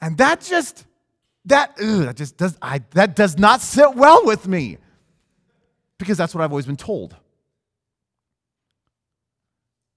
[0.01, 0.85] And that just
[1.45, 4.77] that ugh, that just does I, that does not sit well with me
[5.97, 7.15] because that's what I've always been told.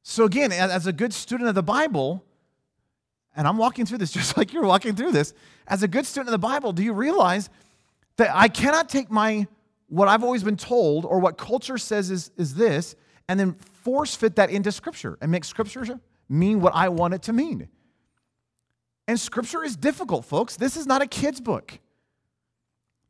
[0.03, 2.25] So again, as a good student of the Bible,
[3.37, 5.33] and I'm walking through this just like you're walking through this,
[5.67, 7.49] as a good student of the Bible, do you realize
[8.17, 9.47] that I cannot take my
[9.89, 12.97] what I've always been told or what culture says is, is this
[13.29, 17.23] and then force fit that into Scripture and make Scripture mean what I want it
[17.25, 17.69] to mean.
[19.09, 20.57] And Scripture is difficult, folks.
[20.57, 21.81] This is not a kid's book.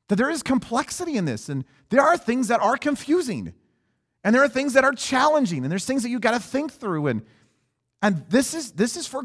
[0.09, 3.55] That there is complexity in this, and there are things that are confusing,
[4.25, 6.73] and there are things that are challenging, and there's things that you've got to think
[6.73, 7.07] through.
[7.07, 7.23] And,
[8.03, 9.25] and this is this is for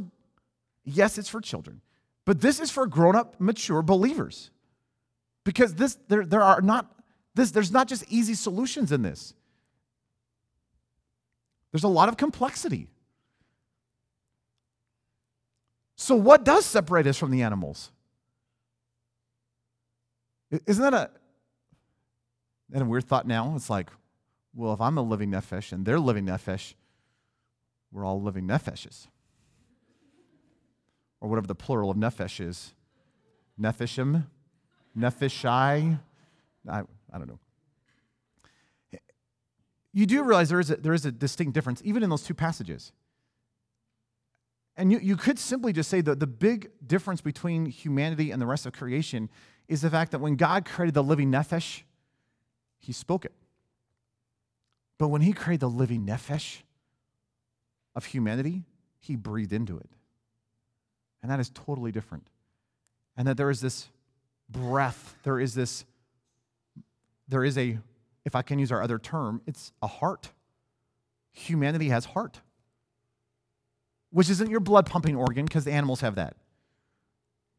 [0.85, 1.81] yes, it's for children,
[2.25, 4.51] but this is for grown-up, mature believers.
[5.43, 6.93] Because this there, there are not
[7.33, 9.33] this, there's not just easy solutions in this.
[11.71, 12.87] There's a lot of complexity.
[15.97, 17.91] So, what does separate us from the animals?
[20.51, 21.09] Isn't that a,
[22.69, 23.53] that a weird thought now?
[23.55, 23.89] It's like,
[24.53, 26.75] well, if I'm a living nephesh and they're living nephesh,
[27.91, 29.07] we're all living nepheshes.
[31.19, 32.73] Or whatever the plural of nephesh is.
[33.59, 34.27] Nephishim?
[34.95, 35.99] Nephishai?
[36.69, 36.79] I,
[37.11, 37.39] I don't know.
[39.93, 42.35] You do realize there is, a, there is a distinct difference, even in those two
[42.35, 42.91] passages.
[44.77, 48.45] And you, you could simply just say that the big difference between humanity and the
[48.45, 49.29] rest of creation
[49.67, 51.81] is the fact that when God created the living nephesh,
[52.77, 53.33] he spoke it.
[54.99, 56.61] But when he created the living nephesh
[57.95, 58.63] of humanity,
[58.99, 59.89] he breathed into it.
[61.23, 62.27] And that is totally different.
[63.17, 63.87] And that there is this
[64.47, 65.85] breath, there is this,
[67.27, 67.79] there is a,
[68.25, 70.29] if I can use our other term, it's a heart.
[71.31, 72.41] Humanity has heart
[74.17, 76.35] which isn't your blood pumping organ because the animals have that.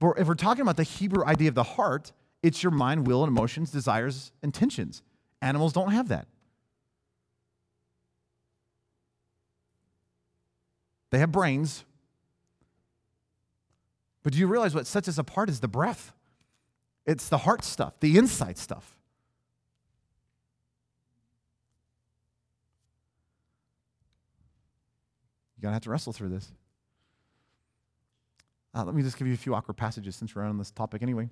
[0.00, 2.10] But if we're talking about the Hebrew idea of the heart,
[2.42, 5.04] it's your mind, will, and emotions, desires, intentions.
[5.40, 6.26] Animals don't have that.
[11.10, 11.84] They have brains.
[14.24, 16.12] But do you realize what sets us apart is the breath?
[17.06, 18.97] It's the heart stuff, the inside stuff.
[25.58, 26.52] You're going to have to wrestle through this.
[28.74, 31.02] Uh, let me just give you a few awkward passages since we're on this topic
[31.02, 31.28] anyway.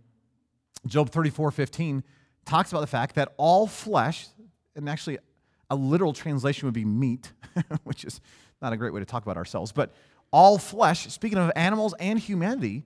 [0.86, 2.02] Job 34 15
[2.44, 4.26] talks about the fact that all flesh,
[4.74, 5.18] and actually
[5.70, 7.32] a literal translation would be meat,
[7.84, 8.20] which is
[8.60, 9.94] not a great way to talk about ourselves, but
[10.32, 12.84] all flesh, speaking of animals and humanity,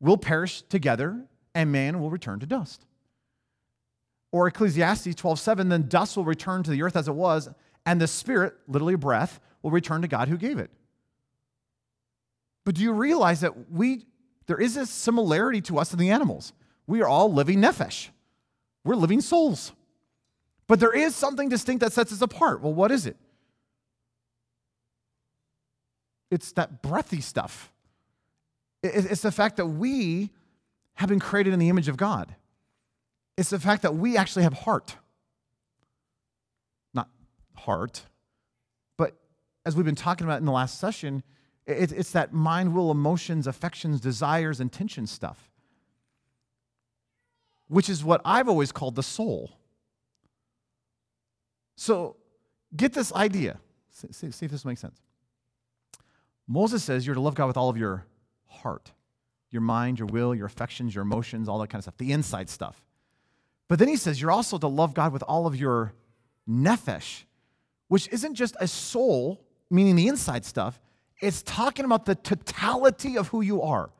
[0.00, 2.86] will perish together and man will return to dust.
[4.30, 7.48] Or Ecclesiastes 12:7, then dust will return to the earth as it was,
[7.84, 10.70] and the spirit, literally breath, will return to God who gave it.
[12.64, 14.06] But do you realize that we,
[14.46, 16.52] there is a similarity to us and the animals?
[16.86, 18.10] We are all living nephesh.
[18.84, 19.72] We're living souls.
[20.68, 22.60] But there is something distinct that sets us apart.
[22.60, 23.16] Well, what is it?
[26.30, 27.72] It's that breathy stuff.
[28.84, 30.30] It's the fact that we
[30.94, 32.36] have been created in the image of God.
[33.36, 34.96] It's the fact that we actually have heart.
[36.94, 37.08] Not
[37.56, 38.02] heart,
[39.66, 41.24] as we've been talking about in the last session,
[41.66, 45.50] it's that mind, will, emotions, affections, desires, intention stuff,
[47.66, 49.58] which is what I've always called the soul.
[51.74, 52.16] So
[52.76, 53.58] get this idea.
[53.90, 55.00] See, see if this makes sense.
[56.46, 58.06] Moses says you're to love God with all of your
[58.46, 58.92] heart,
[59.50, 62.48] your mind, your will, your affections, your emotions, all that kind of stuff, the inside
[62.48, 62.84] stuff.
[63.66, 65.92] But then he says you're also to love God with all of your
[66.48, 67.24] nephesh,
[67.88, 70.80] which isn't just a soul, meaning the inside stuff,
[71.20, 73.90] it's talking about the totality of who you are.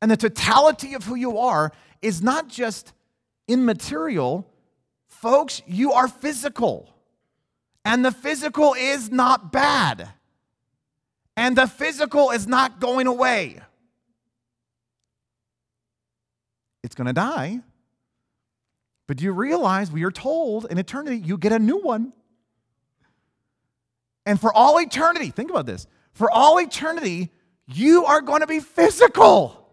[0.00, 2.92] And the totality of who you are is not just
[3.48, 4.48] immaterial,
[5.06, 6.94] folks, you are physical.
[7.84, 10.08] And the physical is not bad.
[11.36, 13.60] And the physical is not going away.
[16.82, 17.60] It's going to die.
[19.06, 22.12] But do you realize we are told in eternity you get a new one?
[24.28, 27.30] And for all eternity, think about this for all eternity,
[27.66, 29.72] you are going to be physical.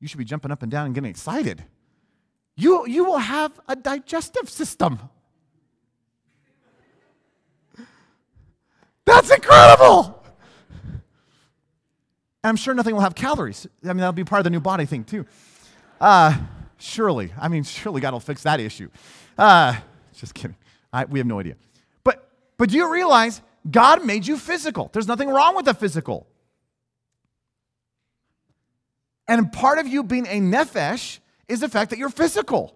[0.00, 1.62] You should be jumping up and down and getting excited.
[2.56, 4.98] You, you will have a digestive system.
[9.04, 10.24] That's incredible.
[12.42, 13.66] I'm sure nothing will have calories.
[13.84, 15.26] I mean, that'll be part of the new body thing, too.
[16.00, 16.38] Uh,
[16.80, 17.32] surely.
[17.38, 18.90] I mean, surely God will fix that issue.
[19.38, 19.76] Uh,
[20.14, 20.56] just kidding.
[20.92, 21.56] I, we have no idea.
[22.04, 24.90] But, but do you realize God made you physical?
[24.92, 26.26] There's nothing wrong with the physical.
[29.28, 32.74] And part of you being a nephesh is the fact that you're physical.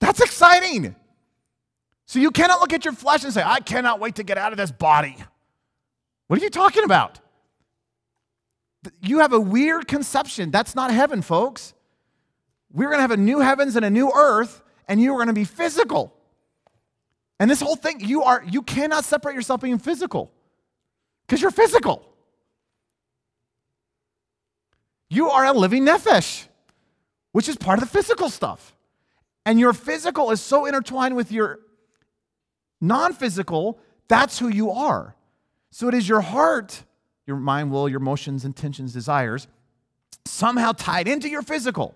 [0.00, 0.96] That's exciting.
[2.06, 4.52] So you cannot look at your flesh and say, I cannot wait to get out
[4.52, 5.16] of this body.
[6.26, 7.20] What are you talking about?
[9.02, 10.50] You have a weird conception.
[10.50, 11.74] That's not heaven, folks.
[12.74, 15.28] We're going to have a new heavens and a new earth, and you are going
[15.28, 16.12] to be physical.
[17.40, 20.30] And this whole thing, you are you cannot separate yourself being physical.
[21.26, 22.06] Because you're physical.
[25.08, 26.46] You are a living nephesh,
[27.32, 28.74] which is part of the physical stuff.
[29.46, 31.60] And your physical is so intertwined with your
[32.78, 35.14] non physical, that's who you are.
[35.70, 36.84] So it is your heart
[37.26, 39.46] your mind, will, your emotions, intentions, desires,
[40.24, 41.94] somehow tied into your physical.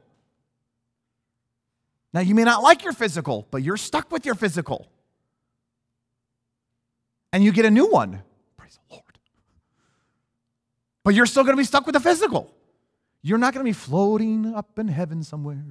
[2.12, 4.90] Now, you may not like your physical, but you're stuck with your physical.
[7.32, 8.22] And you get a new one.
[8.56, 9.18] Praise the Lord.
[11.04, 12.50] But you're still going to be stuck with the physical.
[13.22, 15.64] You're not going to be floating up in heaven somewhere,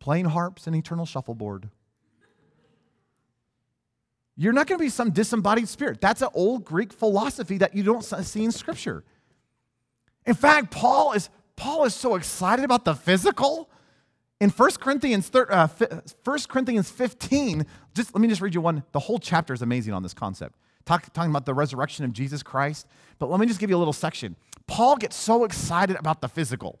[0.00, 1.68] playing harps and eternal shuffleboard.
[4.36, 6.00] You're not going to be some disembodied spirit.
[6.00, 9.04] That's an old Greek philosophy that you don't see in Scripture.
[10.24, 13.68] In fact, Paul is, Paul is so excited about the physical.
[14.42, 15.68] In 1 Corinthians, uh,
[16.24, 18.82] 1 Corinthians 15, just, let me just read you one.
[18.90, 22.42] The whole chapter is amazing on this concept, Talk, talking about the resurrection of Jesus
[22.42, 22.88] Christ.
[23.20, 24.34] But let me just give you a little section.
[24.66, 26.80] Paul gets so excited about the physical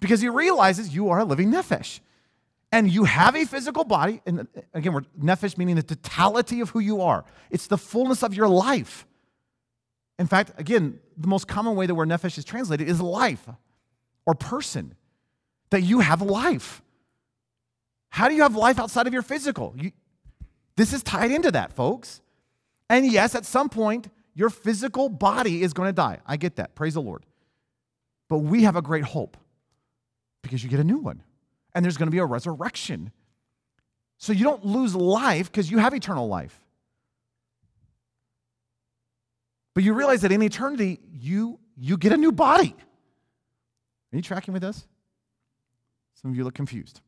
[0.00, 2.00] because he realizes you are a living nephesh
[2.72, 6.80] and you have a physical body, and again, we're nephesh meaning the totality of who
[6.80, 7.24] you are.
[7.52, 9.06] It's the fullness of your life.
[10.18, 13.48] In fact, again, the most common way the word nephesh is translated is life
[14.26, 14.96] or person.
[15.70, 16.82] That you have life.
[18.10, 19.74] How do you have life outside of your physical?
[19.76, 19.92] You,
[20.76, 22.20] this is tied into that, folks.
[22.88, 26.20] And yes, at some point, your physical body is going to die.
[26.26, 26.74] I get that.
[26.74, 27.24] Praise the Lord.
[28.28, 29.36] But we have a great hope
[30.42, 31.22] because you get a new one
[31.74, 33.12] and there's going to be a resurrection.
[34.18, 36.60] So you don't lose life because you have eternal life.
[39.74, 42.74] But you realize that in eternity, you, you get a new body.
[44.12, 44.86] Are you tracking with us?
[46.14, 47.02] Some of you look confused.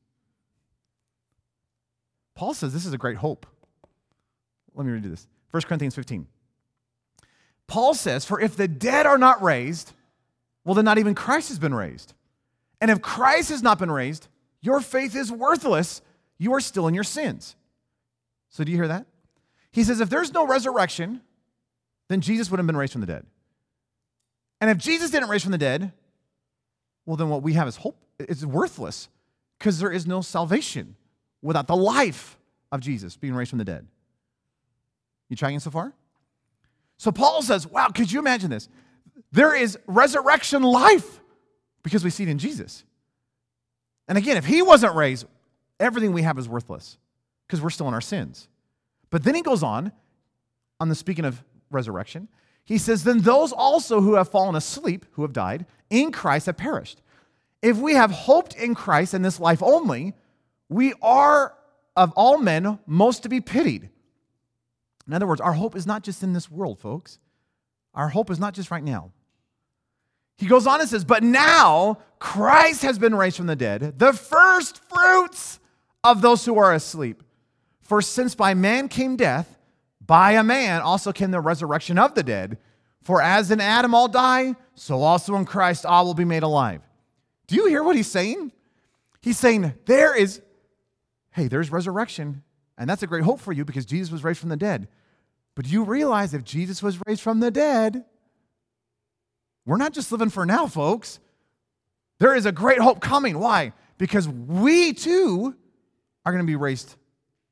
[2.38, 3.46] Paul says this is a great hope.
[4.77, 6.29] Let me read this 1 Corinthians 15.
[7.67, 9.92] Paul says, For if the dead are not raised,
[10.65, 12.15] well, then not even Christ has been raised.
[12.81, 14.29] And if Christ has not been raised,
[14.60, 16.00] your faith is worthless.
[16.38, 17.56] You are still in your sins.
[18.50, 19.06] So, do you hear that?
[19.73, 21.23] He says, if there's no resurrection,
[22.08, 23.27] then Jesus would have been raised from the dead.
[24.60, 25.90] And if Jesus didn't raise from the dead,
[27.04, 28.00] well, then what we have is hope.
[28.21, 29.08] It's worthless
[29.58, 30.94] because there is no salvation
[31.42, 32.38] without the life
[32.72, 33.86] of Jesus being raised from the dead.
[35.28, 35.92] You tracking so far?
[36.96, 38.68] So Paul says, wow, could you imagine this?
[39.30, 41.20] There is resurrection life
[41.82, 42.84] because we see it in Jesus.
[44.08, 45.26] And again, if he wasn't raised,
[45.78, 46.98] everything we have is worthless
[47.46, 48.48] because we're still in our sins.
[49.10, 49.92] But then he goes on,
[50.80, 52.28] on the speaking of resurrection,
[52.64, 56.56] he says, Then those also who have fallen asleep, who have died, in Christ have
[56.56, 57.00] perished.
[57.62, 60.14] If we have hoped in Christ in this life only,
[60.69, 61.54] we are
[61.96, 63.90] of all men most to be pitied.
[65.06, 67.19] In other words, our hope is not just in this world, folks.
[67.94, 69.12] Our hope is not just right now.
[70.37, 74.12] He goes on and says, But now Christ has been raised from the dead, the
[74.12, 75.58] first fruits
[76.04, 77.23] of those who are asleep.
[77.83, 79.58] For since by man came death,
[80.04, 82.58] by a man also came the resurrection of the dead.
[83.02, 86.83] For as in Adam all die, so also in Christ all will be made alive.
[87.46, 88.52] Do you hear what he's saying?
[89.21, 90.40] He's saying, There is,
[91.38, 92.42] hey, there's resurrection.
[92.76, 94.88] And that's a great hope for you because Jesus was raised from the dead.
[95.54, 98.04] But you realize if Jesus was raised from the dead,
[99.64, 101.20] we're not just living for now, folks.
[102.18, 103.38] There is a great hope coming.
[103.38, 103.72] Why?
[103.98, 105.54] Because we too
[106.24, 106.96] are going to be raised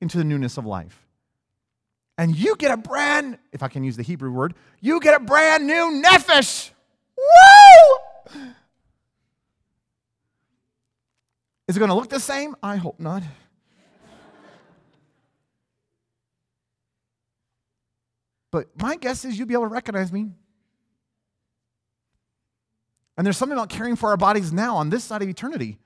[0.00, 1.06] into the newness of life.
[2.18, 5.24] And you get a brand, if I can use the Hebrew word, you get a
[5.24, 6.70] brand new nephesh.
[7.16, 8.40] Woo!
[11.68, 12.56] Is it going to look the same?
[12.62, 13.22] I hope not.
[18.56, 20.30] But my guess is you'll be able to recognize me.
[23.18, 25.76] And there's something about caring for our bodies now on this side of eternity.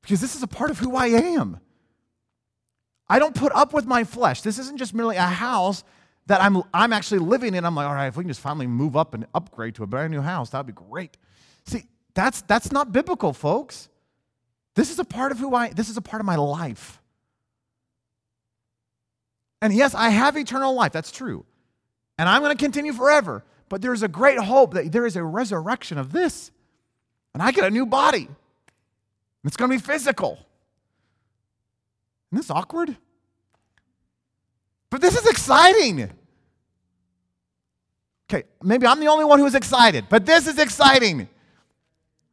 [0.00, 1.60] Because this is a part of who I am.
[3.10, 4.40] I don't put up with my flesh.
[4.40, 5.84] This isn't just merely a house
[6.28, 7.66] that I'm, I'm actually living in.
[7.66, 9.86] I'm like, all right, if we can just finally move up and upgrade to a
[9.86, 11.18] brand new house, that'd be great.
[11.66, 11.84] See,
[12.14, 13.90] that's, that's not biblical, folks.
[14.74, 16.99] This is a part of who I, this is a part of my life.
[19.62, 20.92] And yes, I have eternal life.
[20.92, 21.44] That's true.
[22.18, 23.44] And I'm going to continue forever.
[23.68, 26.50] But there's a great hope that there is a resurrection of this.
[27.34, 28.28] And I get a new body.
[29.44, 30.38] It's going to be physical.
[32.32, 32.96] Isn't this awkward?
[34.90, 36.10] But this is exciting.
[38.28, 41.28] Okay, maybe I'm the only one who's excited, but this is exciting.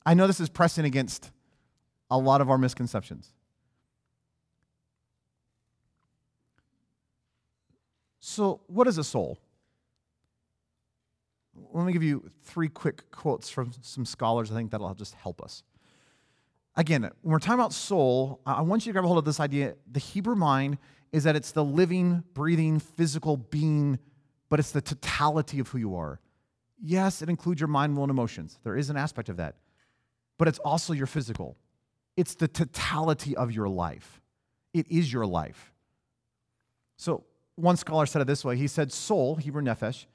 [0.05, 1.31] I know this is pressing against
[2.11, 3.31] a lot of our misconceptions.
[8.29, 9.37] So, what is a soul?
[11.71, 14.51] Let me give you three quick quotes from some scholars.
[14.51, 15.63] I think that'll just help us.
[16.75, 19.39] Again, when we're talking about soul, I want you to grab a hold of this
[19.39, 19.75] idea.
[19.89, 20.77] The Hebrew mind
[21.13, 23.97] is that it's the living, breathing, physical being,
[24.49, 26.19] but it's the totality of who you are.
[26.83, 28.59] Yes, it includes your mind, will, and emotions.
[28.65, 29.55] There is an aspect of that.
[30.37, 31.55] But it's also your physical.
[32.17, 34.21] It's the totality of your life.
[34.73, 35.71] It is your life.
[36.97, 37.23] So,
[37.57, 40.05] one scholar said it this way he said, soul, Hebrew nephesh,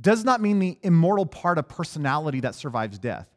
[0.00, 3.28] does not mean the immortal part of personality that survives death,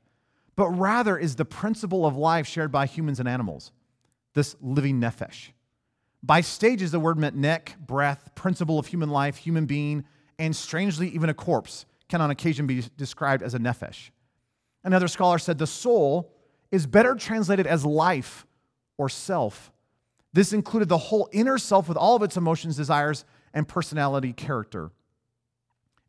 [0.55, 3.71] but rather is the principle of life shared by humans and animals,
[4.33, 5.49] this living nephesh.
[6.21, 10.05] By stages, the word meant neck, breath, principle of human life, human being,
[10.39, 14.09] and strangely, even a corpse can on occasion be described as a nephesh.
[14.83, 16.31] Another scholar said the soul
[16.71, 18.45] is better translated as life
[18.97, 19.71] or self.
[20.33, 24.91] This included the whole inner self with all of its emotions, desires, and personality character.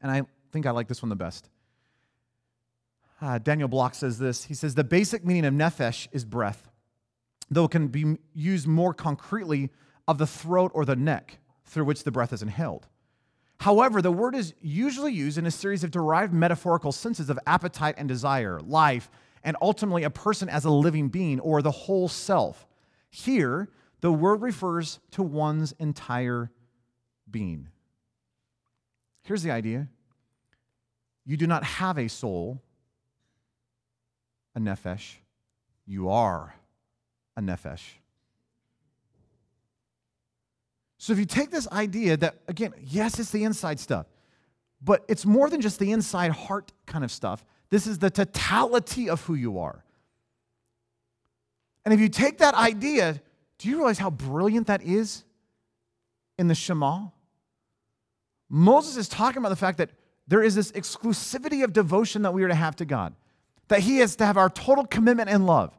[0.01, 0.23] And I
[0.53, 1.49] think I like this one the best.
[3.21, 4.45] Uh, Daniel Block says this.
[4.45, 6.71] He says, The basic meaning of nephesh is breath,
[7.51, 9.71] though it can be used more concretely
[10.07, 12.87] of the throat or the neck through which the breath is inhaled.
[13.61, 17.95] However, the word is usually used in a series of derived metaphorical senses of appetite
[17.97, 19.11] and desire, life,
[19.43, 22.67] and ultimately a person as a living being or the whole self.
[23.11, 23.71] Here,
[24.01, 26.51] the word refers to one's entire
[27.35, 27.67] being.
[29.25, 29.89] Here's the idea
[31.27, 32.63] you do not have a soul,
[34.55, 35.17] a nephesh.
[35.85, 36.55] You are
[37.37, 37.83] a nephesh.
[40.99, 44.07] So if you take this idea that, again, yes, it's the inside stuff,
[44.81, 47.45] but it's more than just the inside heart kind of stuff.
[47.69, 49.83] This is the totality of who you are.
[51.85, 53.21] And if you take that idea,
[53.59, 55.25] do you realize how brilliant that is
[56.39, 57.09] in the Shema?
[58.57, 59.91] Moses is talking about the fact that
[60.29, 63.13] there is this exclusivity of devotion that we are to have to God,
[63.67, 65.77] that He is to have our total commitment and love.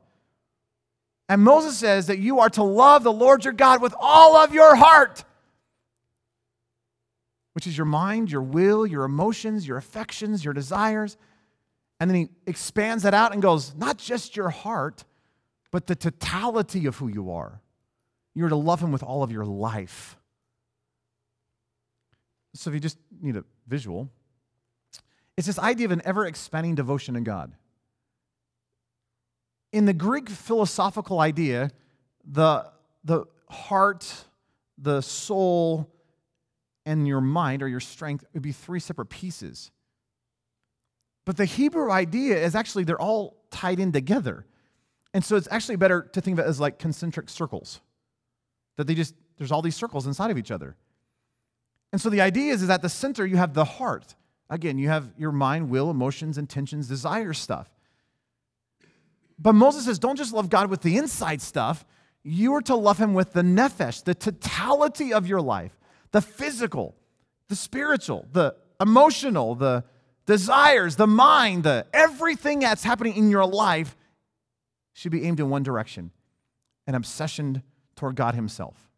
[1.30, 4.54] And Moses says that you are to love the Lord your God with all of
[4.54, 5.24] your heart,
[7.54, 11.16] which is your mind, your will, your emotions, your affections, your desires.
[12.02, 15.06] And then he expands that out and goes, not just your heart,
[15.72, 17.62] but the totality of who you are.
[18.34, 20.18] You're to love him with all of your life.
[22.56, 24.10] So if you just need a visual,
[25.38, 27.53] it's this idea of an ever expanding devotion to God.
[29.72, 31.70] In the Greek philosophical idea,
[32.26, 32.66] the,
[33.03, 34.12] the heart,
[34.78, 35.91] the soul,
[36.86, 39.72] and your mind or your strength would be three separate pieces.
[41.26, 44.45] But the Hebrew idea is actually they're all tied in together.
[45.14, 47.82] And so it's actually better to think of it as like concentric circles.
[48.78, 50.78] That they just, there's all these circles inside of each other.
[51.96, 54.16] And so the idea is, is at the center you have the heart.
[54.50, 57.70] Again, you have your mind, will, emotions, intentions, desire stuff.
[59.39, 61.86] But Moses says, don't just love God with the inside stuff.
[62.22, 65.72] You are to love him with the nephesh, the totality of your life,
[66.12, 66.98] the physical,
[67.48, 69.86] the spiritual, the emotional, the
[70.26, 73.96] desires, the mind, the everything that's happening in your life
[74.91, 76.12] should be aimed in one direction
[76.88, 77.64] an obsession
[77.96, 78.91] toward God Himself.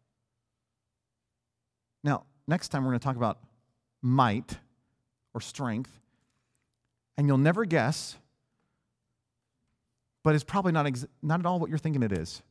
[2.02, 3.38] Now, next time we're going to talk about
[4.02, 4.58] might
[5.34, 6.00] or strength,
[7.16, 8.16] and you'll never guess,
[10.24, 12.42] but it's probably not, ex- not at all what you're thinking it is.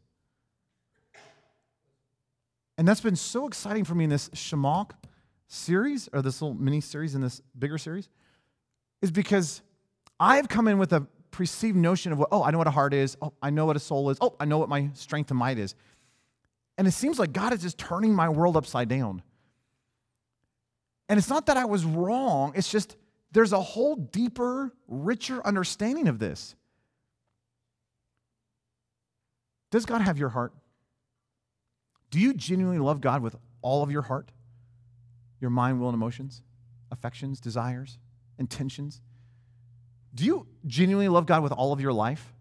[2.77, 4.85] And that's been so exciting for me in this Shema
[5.47, 8.07] series, or this little mini series in this bigger series,
[9.01, 9.61] is because
[10.19, 12.93] I've come in with a perceived notion of what, oh, I know what a heart
[12.93, 13.17] is.
[13.21, 14.17] Oh, I know what a soul is.
[14.21, 15.75] Oh, I know what my strength and might is.
[16.77, 19.23] And it seems like God is just turning my world upside down.
[21.09, 22.95] And it's not that I was wrong, it's just
[23.31, 26.55] there's a whole deeper, richer understanding of this.
[29.69, 30.53] Does God have your heart?
[32.09, 34.31] Do you genuinely love God with all of your heart?
[35.41, 36.41] Your mind, will, and emotions,
[36.89, 37.99] affections, desires?
[38.37, 39.01] intentions?
[40.13, 42.33] Do you genuinely love God with all of your life,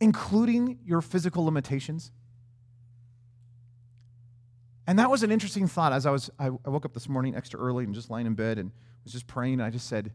[0.00, 2.12] including your physical limitations?
[4.88, 7.60] And that was an interesting thought as I was I woke up this morning extra
[7.60, 8.72] early and just lying in bed and
[9.04, 10.12] was just praying and I just said,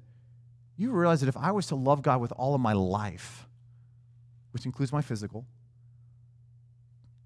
[0.78, 3.47] you realize that if I was to love God with all of my life,
[4.49, 5.45] which includes my physical,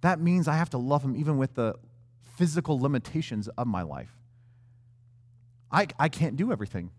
[0.01, 1.75] that means I have to love him even with the
[2.35, 4.11] physical limitations of my life.
[5.71, 6.91] I, I can't do everything.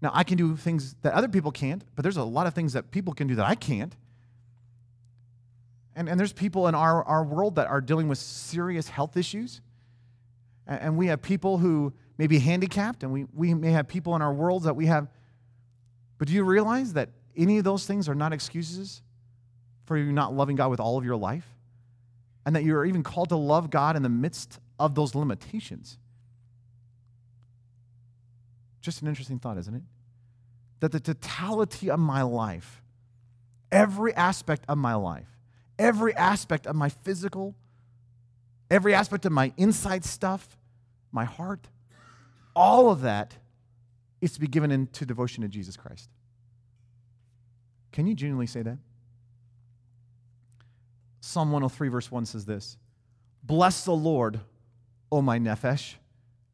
[0.00, 2.72] Now, I can do things that other people can't, but there's a lot of things
[2.72, 3.94] that people can do that I can't.
[5.94, 9.60] And, and there's people in our, our world that are dealing with serious health issues.
[10.66, 14.14] And, and we have people who may be handicapped, and we, we may have people
[14.16, 15.08] in our world that we have.
[16.18, 19.02] But do you realize that any of those things are not excuses
[19.84, 21.46] for you not loving God with all of your life?
[22.44, 25.98] And that you're even called to love God in the midst of those limitations.
[28.80, 29.82] Just an interesting thought, isn't it?
[30.80, 32.82] That the totality of my life,
[33.70, 35.31] every aspect of my life,
[35.82, 37.54] every aspect of my physical,
[38.70, 40.56] every aspect of my inside stuff,
[41.10, 41.68] my heart,
[42.54, 43.34] all of that
[44.20, 46.08] is to be given into devotion to Jesus Christ.
[47.90, 48.78] Can you genuinely say that?
[51.20, 52.76] Psalm 103, verse 1 says this
[53.42, 54.40] Bless the Lord,
[55.10, 55.94] O my nephesh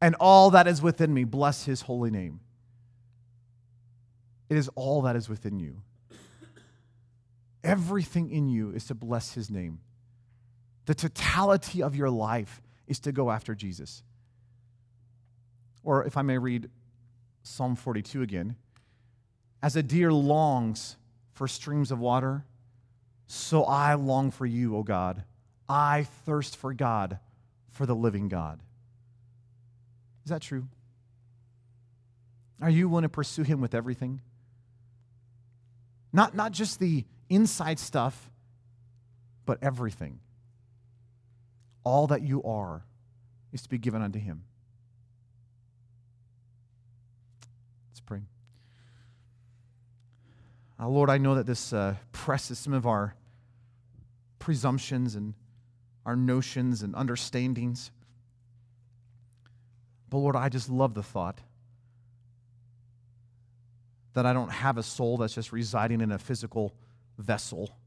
[0.01, 2.39] and all that is within me, bless his holy name.
[4.49, 5.81] It is all that is within you.
[7.63, 9.79] Everything in you is to bless his name.
[10.85, 14.03] The totality of your life is to go after Jesus.
[15.83, 16.69] Or if I may read
[17.43, 18.55] Psalm 42 again,
[19.61, 20.95] as a deer longs
[21.33, 22.45] for streams of water,
[23.27, 25.23] so I long for you, O God.
[25.67, 27.19] I thirst for God,
[27.69, 28.59] for the living God.
[30.25, 30.67] Is that true?
[32.61, 34.21] Are you willing to pursue Him with everything?
[36.11, 38.29] Not, not just the inside stuff,
[39.45, 40.19] but everything.
[41.83, 42.83] All that you are
[43.51, 44.43] is to be given unto Him.
[47.91, 48.21] Let's pray.
[50.79, 53.15] Uh, Lord, I know that this uh, presses some of our
[54.39, 55.33] presumptions and
[56.05, 57.91] our notions and understandings.
[60.09, 61.39] But Lord, I just love the thought
[64.13, 66.73] that I don't have a soul that's just residing in a physical
[67.19, 67.77] vessel.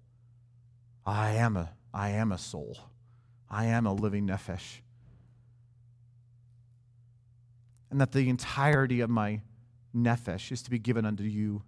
[1.05, 2.79] I am a, I am a soul.
[3.51, 4.81] I am a living nephesh.
[7.91, 9.43] And that the entirety of my
[9.95, 11.63] nephesh is to be given unto you.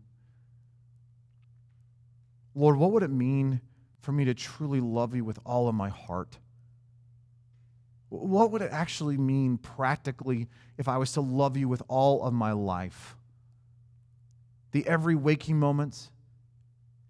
[2.54, 3.60] Lord, what would it mean
[4.00, 6.38] for me to truly love you with all of my heart?
[8.08, 10.48] What would it actually mean practically
[10.78, 13.16] if I was to love you with all of my life?
[14.70, 16.10] The every waking moments,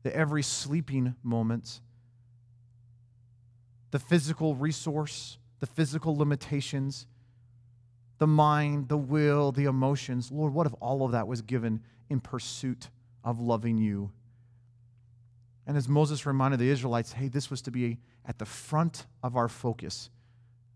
[0.05, 1.81] the every sleeping moments,
[3.91, 7.07] the physical resource, the physical limitations,
[8.19, 10.31] the mind, the will, the emotions.
[10.31, 12.91] Lord, what if all of that was given in pursuit
[13.25, 14.13] of loving you?
[15.67, 19.37] And as Moses reminded the Israelites, hey, this was to be at the front of
[19.37, 20.11] our focus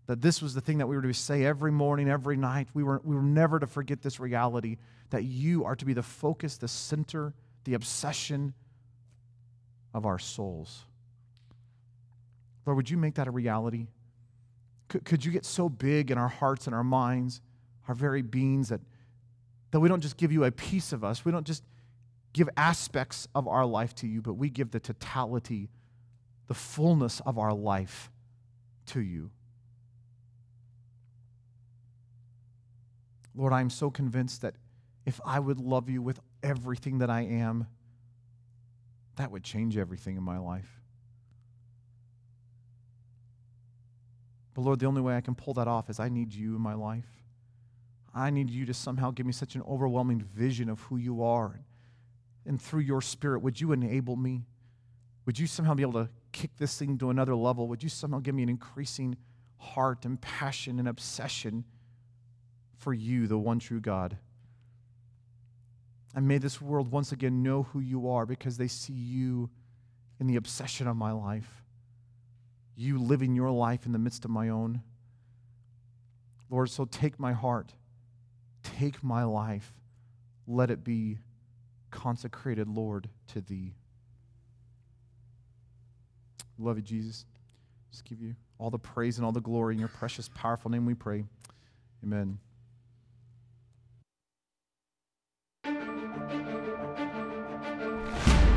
[0.09, 2.67] that this was the thing that we were to say every morning, every night.
[2.73, 4.77] We were, we were never to forget this reality
[5.11, 8.55] that you are to be the focus, the center, the obsession
[9.93, 10.85] of our souls.
[12.65, 13.87] Lord, would you make that a reality?
[14.87, 17.41] Could, could you get so big in our hearts and our minds,
[17.87, 18.81] our very beings, that,
[19.71, 21.63] that we don't just give you a piece of us, we don't just
[22.33, 25.69] give aspects of our life to you, but we give the totality,
[26.47, 28.11] the fullness of our life
[28.87, 29.31] to you.
[33.35, 34.55] Lord, I am so convinced that
[35.05, 37.67] if I would love you with everything that I am,
[39.19, 40.79] that would change everything in my life.
[44.53, 46.61] But Lord, the only way I can pull that off is I need you in
[46.61, 47.09] my life.
[48.15, 51.59] I need you to somehow give me such an overwhelming vision of who you are.
[52.45, 54.45] And through your spirit, would you enable me?
[55.25, 57.67] Would you somehow be able to kick this thing to another level?
[57.67, 59.17] Would you somehow give me an increasing
[59.57, 61.65] heart and passion and obsession
[62.77, 64.17] for you, the one true God?
[66.15, 69.49] And may this world once again know who you are because they see you
[70.19, 71.63] in the obsession of my life
[72.79, 74.81] you living your life in the midst of my own.
[76.49, 77.73] Lord, so take my heart,
[78.63, 79.73] take my life,
[80.47, 81.17] let it be
[81.91, 83.73] consecrated, Lord, to thee.
[86.57, 87.25] Love you, Jesus.
[87.91, 90.85] Just give you all the praise and all the glory in your precious, powerful name
[90.85, 91.25] we pray.
[92.01, 92.39] Amen.